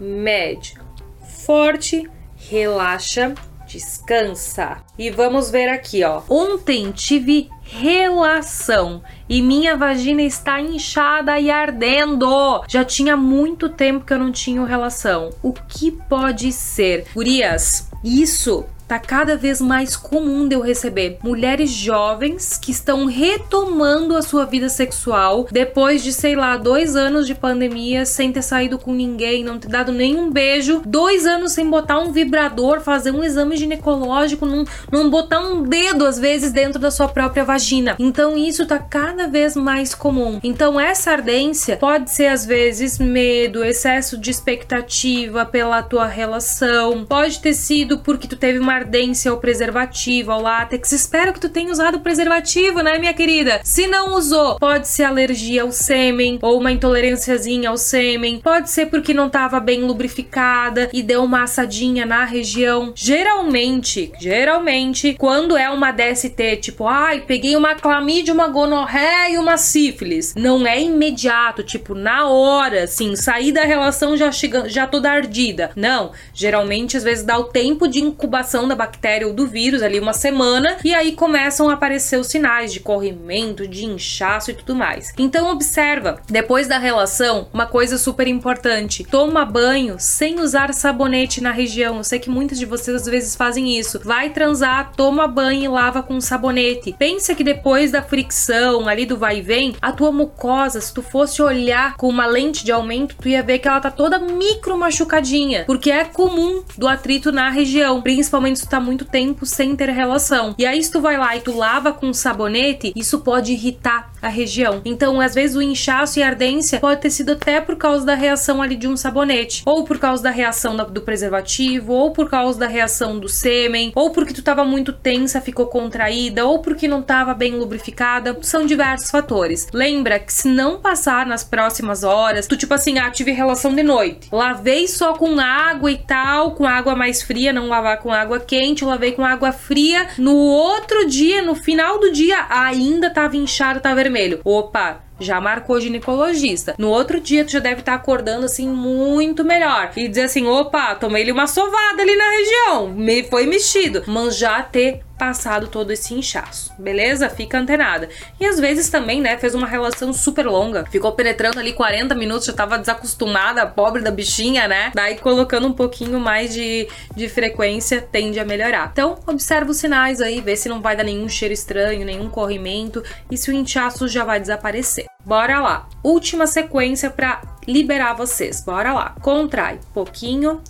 médio, 0.00 0.82
forte, 1.20 2.10
relaxa, 2.48 3.34
descansa. 3.66 4.78
E 4.98 5.10
vamos 5.10 5.50
ver 5.50 5.68
aqui, 5.68 6.04
ó. 6.04 6.22
Ontem 6.28 6.90
tive 6.92 7.50
relação 7.62 9.02
e 9.28 9.40
minha 9.40 9.76
vagina 9.76 10.22
está 10.22 10.60
inchada 10.60 11.38
e 11.40 11.50
ardendo. 11.50 12.62
Já 12.68 12.84
tinha 12.84 13.16
muito 13.16 13.68
tempo 13.68 14.04
que 14.04 14.12
eu 14.12 14.18
não 14.18 14.30
tinha 14.30 14.64
relação. 14.64 15.30
O 15.42 15.52
que 15.52 15.90
pode 15.90 16.52
ser? 16.52 17.06
Gurias, 17.14 17.90
isso 18.02 18.64
tá 18.86 18.98
cada 18.98 19.36
vez 19.36 19.60
mais 19.60 19.96
comum 19.96 20.46
de 20.46 20.54
eu 20.54 20.60
receber 20.60 21.18
mulheres 21.22 21.70
jovens 21.70 22.58
que 22.58 22.70
estão 22.70 23.06
retomando 23.06 24.16
a 24.16 24.22
sua 24.22 24.44
vida 24.44 24.68
sexual 24.68 25.46
depois 25.50 26.02
de, 26.02 26.12
sei 26.12 26.36
lá, 26.36 26.56
dois 26.56 26.94
anos 26.96 27.26
de 27.26 27.34
pandemia 27.34 28.04
sem 28.04 28.32
ter 28.32 28.42
saído 28.42 28.78
com 28.78 28.92
ninguém, 28.92 29.42
não 29.42 29.58
ter 29.58 29.68
dado 29.68 29.92
nenhum 29.92 30.30
beijo, 30.30 30.82
dois 30.84 31.26
anos 31.26 31.52
sem 31.52 31.68
botar 31.68 31.98
um 31.98 32.12
vibrador, 32.12 32.80
fazer 32.80 33.10
um 33.10 33.24
exame 33.24 33.56
ginecológico, 33.56 34.46
não, 34.46 34.64
não 34.90 35.08
botar 35.08 35.40
um 35.40 35.62
dedo 35.62 36.06
às 36.06 36.18
vezes 36.18 36.52
dentro 36.52 36.78
da 36.78 36.90
sua 36.90 37.08
própria 37.08 37.44
vagina. 37.44 37.96
Então 37.98 38.36
isso 38.36 38.66
tá 38.66 38.78
cada 38.78 39.26
vez 39.26 39.56
mais 39.56 39.94
comum. 39.94 40.40
Então 40.42 40.78
essa 40.78 41.10
ardência 41.10 41.76
pode 41.76 42.10
ser 42.10 42.26
às 42.26 42.44
vezes 42.44 42.98
medo, 42.98 43.64
excesso 43.64 44.18
de 44.18 44.30
expectativa 44.30 45.46
pela 45.46 45.82
tua 45.82 46.06
relação, 46.06 47.04
pode 47.04 47.40
ter 47.40 47.54
sido 47.54 47.98
porque 47.98 48.28
tu 48.28 48.36
teve 48.36 48.58
uma 48.58 48.73
ardência 48.74 49.30
ao 49.30 49.38
preservativo, 49.38 50.32
ao 50.32 50.42
látex. 50.42 50.92
Espero 50.92 51.32
que 51.32 51.40
tu 51.40 51.48
tenha 51.48 51.70
usado 51.70 52.00
preservativo, 52.00 52.80
né, 52.80 52.98
minha 52.98 53.14
querida? 53.14 53.60
Se 53.64 53.86
não 53.86 54.14
usou, 54.14 54.58
pode 54.58 54.88
ser 54.88 55.04
alergia 55.04 55.62
ao 55.62 55.72
sêmen 55.72 56.38
ou 56.42 56.58
uma 56.58 56.72
intolerânciazinha 56.72 57.70
ao 57.70 57.76
sêmen. 57.76 58.40
Pode 58.40 58.70
ser 58.70 58.86
porque 58.86 59.14
não 59.14 59.26
estava 59.26 59.60
bem 59.60 59.82
lubrificada 59.82 60.90
e 60.92 61.02
deu 61.02 61.24
uma 61.24 61.42
assadinha 61.42 62.06
na 62.06 62.24
região. 62.24 62.92
Geralmente, 62.94 64.12
geralmente, 64.18 65.14
quando 65.18 65.56
é 65.56 65.68
uma 65.70 65.92
DST, 65.92 66.56
tipo, 66.56 66.86
ai, 66.86 67.20
peguei 67.20 67.56
uma 67.56 67.74
clamídia, 67.74 68.34
uma 68.34 68.48
gonorreia 68.48 69.30
e 69.30 69.38
uma 69.38 69.56
sífilis, 69.56 70.34
não 70.34 70.66
é 70.66 70.80
imediato, 70.80 71.62
tipo, 71.62 71.94
na 71.94 72.28
hora, 72.28 72.84
assim, 72.84 73.16
sair 73.16 73.52
da 73.52 73.62
relação 73.62 74.16
já 74.16 74.30
chega, 74.30 74.68
já 74.68 74.86
toda 74.86 75.10
ardida. 75.10 75.70
Não, 75.76 76.12
geralmente 76.32 76.96
às 76.96 77.04
vezes 77.04 77.24
dá 77.24 77.38
o 77.38 77.44
tempo 77.44 77.86
de 77.88 78.00
incubação 78.00 78.63
da 78.66 78.74
bactéria 78.74 79.26
ou 79.26 79.32
do 79.32 79.46
vírus 79.46 79.82
ali 79.82 79.98
uma 79.98 80.12
semana 80.12 80.76
e 80.84 80.94
aí 80.94 81.12
começam 81.12 81.68
a 81.68 81.74
aparecer 81.74 82.18
os 82.18 82.28
sinais 82.28 82.72
de 82.72 82.80
corrimento, 82.80 83.66
de 83.66 83.84
inchaço 83.84 84.50
e 84.50 84.54
tudo 84.54 84.74
mais. 84.74 85.12
Então 85.18 85.50
observa, 85.50 86.20
depois 86.28 86.68
da 86.68 86.78
relação, 86.78 87.48
uma 87.52 87.66
coisa 87.66 87.98
super 87.98 88.26
importante: 88.26 89.04
toma 89.04 89.44
banho 89.44 89.96
sem 89.98 90.40
usar 90.40 90.72
sabonete 90.72 91.40
na 91.40 91.50
região. 91.50 91.96
Eu 91.96 92.04
sei 92.04 92.18
que 92.18 92.30
muitas 92.30 92.58
de 92.58 92.66
vocês 92.66 93.02
às 93.02 93.06
vezes 93.06 93.36
fazem 93.36 93.78
isso. 93.78 94.00
Vai 94.04 94.30
transar, 94.30 94.92
toma 94.96 95.26
banho 95.26 95.64
e 95.64 95.68
lava 95.68 96.02
com 96.02 96.20
sabonete. 96.20 96.94
Pensa 96.98 97.34
que 97.34 97.44
depois 97.44 97.90
da 97.90 98.02
fricção 98.02 98.88
ali 98.88 99.06
do 99.06 99.16
vai 99.16 99.38
e 99.38 99.42
vem, 99.42 99.74
a 99.80 99.92
tua 99.92 100.12
mucosa, 100.12 100.80
se 100.80 100.92
tu 100.92 101.02
fosse 101.02 101.42
olhar 101.42 101.96
com 101.96 102.08
uma 102.08 102.26
lente 102.26 102.64
de 102.64 102.72
aumento, 102.72 103.16
tu 103.20 103.28
ia 103.28 103.42
ver 103.42 103.58
que 103.58 103.68
ela 103.68 103.80
tá 103.80 103.90
toda 103.90 104.18
micro 104.18 104.76
machucadinha, 104.76 105.64
porque 105.66 105.90
é 105.90 106.04
comum 106.04 106.62
do 106.76 106.86
atrito 106.86 107.32
na 107.32 107.50
região, 107.50 108.02
principalmente 108.02 108.53
se 108.54 108.64
tu 108.66 108.70
tá 108.70 108.80
muito 108.80 109.04
tempo 109.04 109.46
sem 109.46 109.74
ter 109.76 109.88
relação. 109.88 110.54
E 110.58 110.66
aí, 110.66 110.82
se 110.82 110.90
tu 110.90 111.00
vai 111.00 111.16
lá 111.16 111.36
e 111.36 111.40
tu 111.40 111.56
lava 111.56 111.92
com 111.92 112.12
sabonete, 112.12 112.92
isso 112.96 113.20
pode 113.20 113.52
irritar 113.52 114.12
a 114.20 114.28
região. 114.28 114.80
Então, 114.84 115.20
às 115.20 115.34
vezes, 115.34 115.56
o 115.56 115.62
inchaço 115.62 116.18
e 116.18 116.22
ardência 116.22 116.80
pode 116.80 117.00
ter 117.00 117.10
sido 117.10 117.32
até 117.32 117.60
por 117.60 117.76
causa 117.76 118.04
da 118.06 118.14
reação 118.14 118.62
ali 118.62 118.76
de 118.76 118.88
um 118.88 118.96
sabonete, 118.96 119.62
ou 119.66 119.84
por 119.84 119.98
causa 119.98 120.22
da 120.22 120.30
reação 120.30 120.76
do 120.76 121.02
preservativo, 121.02 121.92
ou 121.92 122.12
por 122.12 122.28
causa 122.28 122.58
da 122.58 122.66
reação 122.66 123.18
do 123.18 123.28
sêmen, 123.28 123.92
ou 123.94 124.10
porque 124.10 124.32
tu 124.32 124.42
tava 124.42 124.64
muito 124.64 124.92
tensa, 124.92 125.40
ficou 125.40 125.66
contraída, 125.66 126.44
ou 126.46 126.60
porque 126.60 126.88
não 126.88 127.02
tava 127.02 127.34
bem 127.34 127.54
lubrificada. 127.56 128.36
São 128.42 128.66
diversos 128.66 129.10
fatores. 129.10 129.68
Lembra 129.72 130.18
que 130.18 130.32
se 130.32 130.48
não 130.48 130.80
passar 130.80 131.26
nas 131.26 131.44
próximas 131.44 132.02
horas, 132.02 132.46
tu 132.46 132.56
tipo 132.56 132.74
assim, 132.74 132.98
ah, 132.98 133.10
tive 133.10 133.32
relação 133.32 133.74
de 133.74 133.82
noite, 133.82 134.28
lavei 134.32 134.88
só 134.88 135.14
com 135.14 135.38
água 135.38 135.90
e 135.90 135.98
tal, 135.98 136.52
com 136.52 136.66
água 136.66 136.94
mais 136.94 137.22
fria, 137.22 137.52
não 137.52 137.68
lavar 137.68 137.98
com 137.98 138.12
água 138.12 138.40
quente, 138.44 138.84
lavei 138.84 139.12
com 139.12 139.24
água 139.24 139.52
fria. 139.52 140.08
No 140.18 140.36
outro 140.36 141.06
dia, 141.06 141.42
no 141.42 141.54
final 141.54 141.98
do 141.98 142.12
dia, 142.12 142.46
ainda 142.48 143.10
tava 143.10 143.36
inchado, 143.36 143.80
tá 143.80 143.94
vermelho. 143.94 144.40
Opa, 144.44 145.00
já 145.18 145.40
marcou 145.40 145.80
ginecologista. 145.80 146.74
No 146.78 146.88
outro 146.90 147.20
dia, 147.20 147.44
tu 147.44 147.52
já 147.52 147.58
deve 147.58 147.80
estar 147.80 147.92
tá 147.92 147.98
acordando 147.98 148.46
assim 148.46 148.68
muito 148.68 149.44
melhor. 149.44 149.92
E 149.96 150.08
dizer 150.08 150.22
assim: 150.22 150.46
opa, 150.46 150.94
tomei-lhe 150.94 151.32
uma 151.32 151.46
sovada 151.46 152.02
ali 152.02 152.16
na 152.16 152.30
região, 152.30 152.88
me 152.88 153.22
foi 153.24 153.46
mexido. 153.46 154.02
Mas 154.06 154.36
já 154.36 154.62
ter 154.62 155.02
passado 155.18 155.68
todo 155.68 155.92
esse 155.92 156.12
inchaço, 156.14 156.72
beleza? 156.78 157.30
Fica 157.30 157.58
antenada. 157.58 158.08
E 158.38 158.44
às 158.44 158.58
vezes 158.58 158.88
também, 158.88 159.20
né, 159.20 159.38
fez 159.38 159.54
uma 159.54 159.66
relação 159.66 160.12
super 160.12 160.46
longa, 160.46 160.84
ficou 160.90 161.12
penetrando 161.12 161.58
ali 161.58 161.72
40 161.72 162.14
minutos, 162.14 162.46
já 162.46 162.52
tava 162.52 162.78
desacostumada, 162.78 163.66
pobre 163.66 164.02
da 164.02 164.10
bichinha, 164.10 164.66
né? 164.66 164.90
Daí 164.94 165.16
colocando 165.18 165.66
um 165.66 165.72
pouquinho 165.72 166.18
mais 166.18 166.52
de, 166.52 166.88
de 167.14 167.28
frequência 167.28 168.00
tende 168.00 168.40
a 168.40 168.44
melhorar. 168.44 168.90
Então, 168.92 169.18
observa 169.26 169.70
os 169.70 169.76
sinais 169.76 170.20
aí, 170.20 170.40
vê 170.40 170.56
se 170.56 170.68
não 170.68 170.82
vai 170.82 170.96
dar 170.96 171.04
nenhum 171.04 171.28
cheiro 171.28 171.54
estranho, 171.54 172.04
nenhum 172.04 172.28
corrimento 172.28 173.02
e 173.30 173.36
se 173.36 173.50
o 173.50 173.54
inchaço 173.54 174.08
já 174.08 174.24
vai 174.24 174.40
desaparecer. 174.40 175.03
Bora 175.24 175.60
lá. 175.60 175.88
Última 176.02 176.46
sequência 176.46 177.10
para 177.10 177.42
liberar 177.66 178.14
vocês. 178.14 178.62
Bora 178.62 178.92
lá. 178.92 179.14
Contrai 179.22 179.80
pouquinho, 179.92 180.60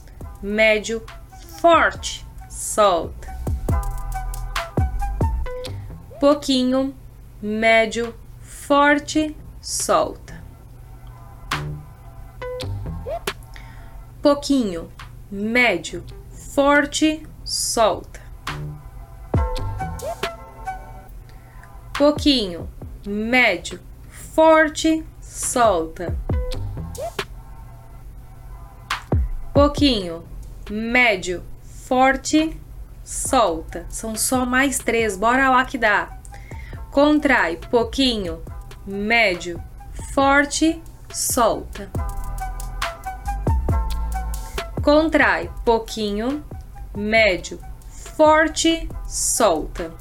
médio, 0.43 1.03
forte. 1.61 2.25
Solta 2.49 3.35
pouquinho, 6.25 6.95
médio, 7.43 8.15
forte, 8.41 9.37
solta. 9.61 10.43
Pouquinho, 14.23 14.91
médio, 15.31 16.03
forte, 16.33 17.27
solta. 17.45 18.23
Pouquinho, 21.93 22.67
médio, 23.07 23.79
forte, 24.35 25.07
solta. 25.21 26.19
Pouquinho, 29.53 30.25
médio, 30.69 31.45
forte, 31.63 32.61
solta. 33.05 33.87
São 33.89 34.17
só 34.17 34.45
mais 34.45 34.81
três, 34.81 35.17
bora 35.17 35.51
lá 35.51 35.65
que 35.65 35.79
dá. 35.79 36.19
Contrai, 36.91 37.59
pouquinho, 37.71 38.43
médio, 38.85 39.63
forte, 40.13 40.83
solta. 41.13 41.89
Contrai, 44.83 45.49
pouquinho, 45.65 46.45
médio, 46.93 47.61
forte, 48.17 48.89
solta. 49.07 49.93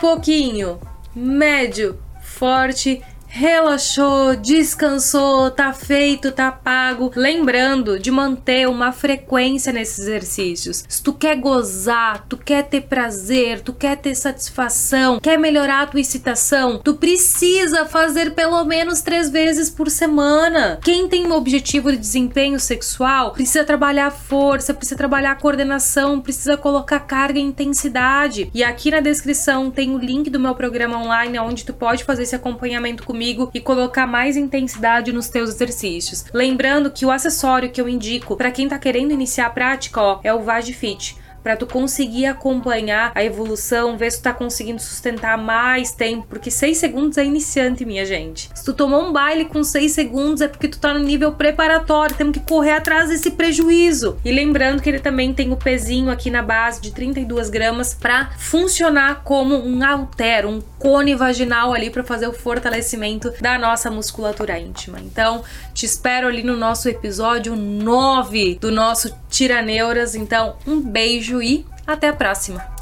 Pouquinho, 0.00 0.80
médio, 1.14 1.98
forte, 2.22 3.00
relaxou, 3.34 4.36
descansou, 4.36 5.50
tá 5.50 5.72
feito, 5.72 6.30
tá 6.30 6.52
pago. 6.52 7.10
Lembrando 7.16 7.98
de 7.98 8.08
manter 8.08 8.68
uma 8.68 8.92
frequência 8.92 9.72
nesses 9.72 9.98
exercícios. 9.98 10.84
Se 10.88 11.02
tu 11.02 11.12
quer 11.12 11.34
gozar, 11.40 12.26
tu 12.28 12.36
quer 12.36 12.62
ter 12.62 12.82
prazer, 12.82 13.60
tu 13.60 13.72
quer 13.72 13.96
ter 13.96 14.14
satisfação, 14.14 15.18
quer 15.18 15.36
melhorar 15.36 15.82
a 15.82 15.86
tua 15.88 15.98
excitação, 15.98 16.78
tu 16.78 16.94
precisa 16.94 17.84
fazer 17.84 18.34
pelo 18.34 18.64
menos 18.64 19.00
três 19.00 19.28
vezes 19.28 19.68
por 19.68 19.90
semana. 19.90 20.78
Quem 20.80 21.08
tem 21.08 21.26
um 21.26 21.32
objetivo 21.32 21.90
de 21.90 21.98
desempenho 21.98 22.60
sexual 22.60 23.32
precisa 23.32 23.64
trabalhar 23.64 24.12
força, 24.12 24.72
precisa 24.72 24.96
trabalhar 24.96 25.34
coordenação, 25.38 26.20
precisa 26.20 26.56
colocar 26.56 27.00
carga 27.00 27.40
e 27.40 27.42
intensidade. 27.42 28.48
E 28.54 28.62
aqui 28.62 28.92
na 28.92 29.00
descrição 29.00 29.72
tem 29.72 29.92
o 29.92 29.98
link 29.98 30.30
do 30.30 30.38
meu 30.38 30.54
programa 30.54 30.98
online 30.98 31.36
onde 31.40 31.64
tu 31.64 31.74
pode 31.74 32.04
fazer 32.04 32.22
esse 32.22 32.36
acompanhamento 32.36 33.02
comigo 33.02 33.23
comigo 33.24 33.50
e 33.54 33.60
colocar 33.60 34.06
mais 34.06 34.36
intensidade 34.36 35.12
nos 35.12 35.28
teus 35.28 35.48
exercícios. 35.48 36.26
Lembrando 36.32 36.90
que 36.90 37.06
o 37.06 37.10
acessório 37.10 37.70
que 37.70 37.80
eu 37.80 37.88
indico 37.88 38.36
para 38.36 38.50
quem 38.50 38.68
tá 38.68 38.78
querendo 38.78 39.12
iniciar 39.12 39.46
a 39.46 39.50
prática, 39.50 40.00
ó, 40.00 40.20
é 40.22 40.34
o 40.34 40.42
Vagifit 40.42 41.16
para 41.44 41.56
tu 41.56 41.66
conseguir 41.66 42.24
acompanhar 42.24 43.12
a 43.14 43.22
evolução, 43.22 43.98
ver 43.98 44.10
se 44.10 44.18
tu 44.18 44.22
tá 44.22 44.32
conseguindo 44.32 44.80
sustentar 44.80 45.36
mais 45.36 45.92
tempo, 45.92 46.26
porque 46.26 46.50
6 46.50 46.78
segundos 46.78 47.18
é 47.18 47.24
iniciante, 47.24 47.84
minha 47.84 48.06
gente. 48.06 48.48
Se 48.54 48.64
tu 48.64 48.72
tomou 48.72 49.02
um 49.02 49.12
baile 49.12 49.44
com 49.44 49.62
6 49.62 49.92
segundos 49.92 50.40
é 50.40 50.48
porque 50.48 50.68
tu 50.68 50.78
tá 50.78 50.94
no 50.94 51.00
nível 51.00 51.32
preparatório, 51.32 52.16
temos 52.16 52.32
que 52.32 52.40
correr 52.40 52.72
atrás 52.72 53.10
desse 53.10 53.32
prejuízo. 53.32 54.16
E 54.24 54.32
lembrando 54.32 54.80
que 54.80 54.88
ele 54.88 54.98
também 54.98 55.34
tem 55.34 55.52
o 55.52 55.56
pezinho 55.56 56.10
aqui 56.10 56.30
na 56.30 56.42
base 56.42 56.80
de 56.80 56.92
32 56.92 57.50
gramas 57.50 57.92
para 57.92 58.30
funcionar 58.38 59.22
como 59.22 59.54
um 59.54 59.84
halter, 59.84 60.46
um 60.46 60.62
cone 60.78 61.14
vaginal 61.14 61.74
ali 61.74 61.90
para 61.90 62.02
fazer 62.02 62.26
o 62.26 62.32
fortalecimento 62.32 63.32
da 63.40 63.58
nossa 63.58 63.90
musculatura 63.90 64.58
íntima. 64.58 64.98
Então, 64.98 65.42
te 65.74 65.84
espero 65.84 66.26
ali 66.26 66.42
no 66.42 66.56
nosso 66.56 66.88
episódio 66.88 67.54
9 67.54 68.58
do 68.60 68.70
nosso 68.70 69.14
Tiraneuras. 69.28 70.14
Então, 70.14 70.56
um 70.66 70.80
beijo 70.80 71.33
e 71.42 71.66
até 71.86 72.08
a 72.08 72.12
próxima! 72.12 72.73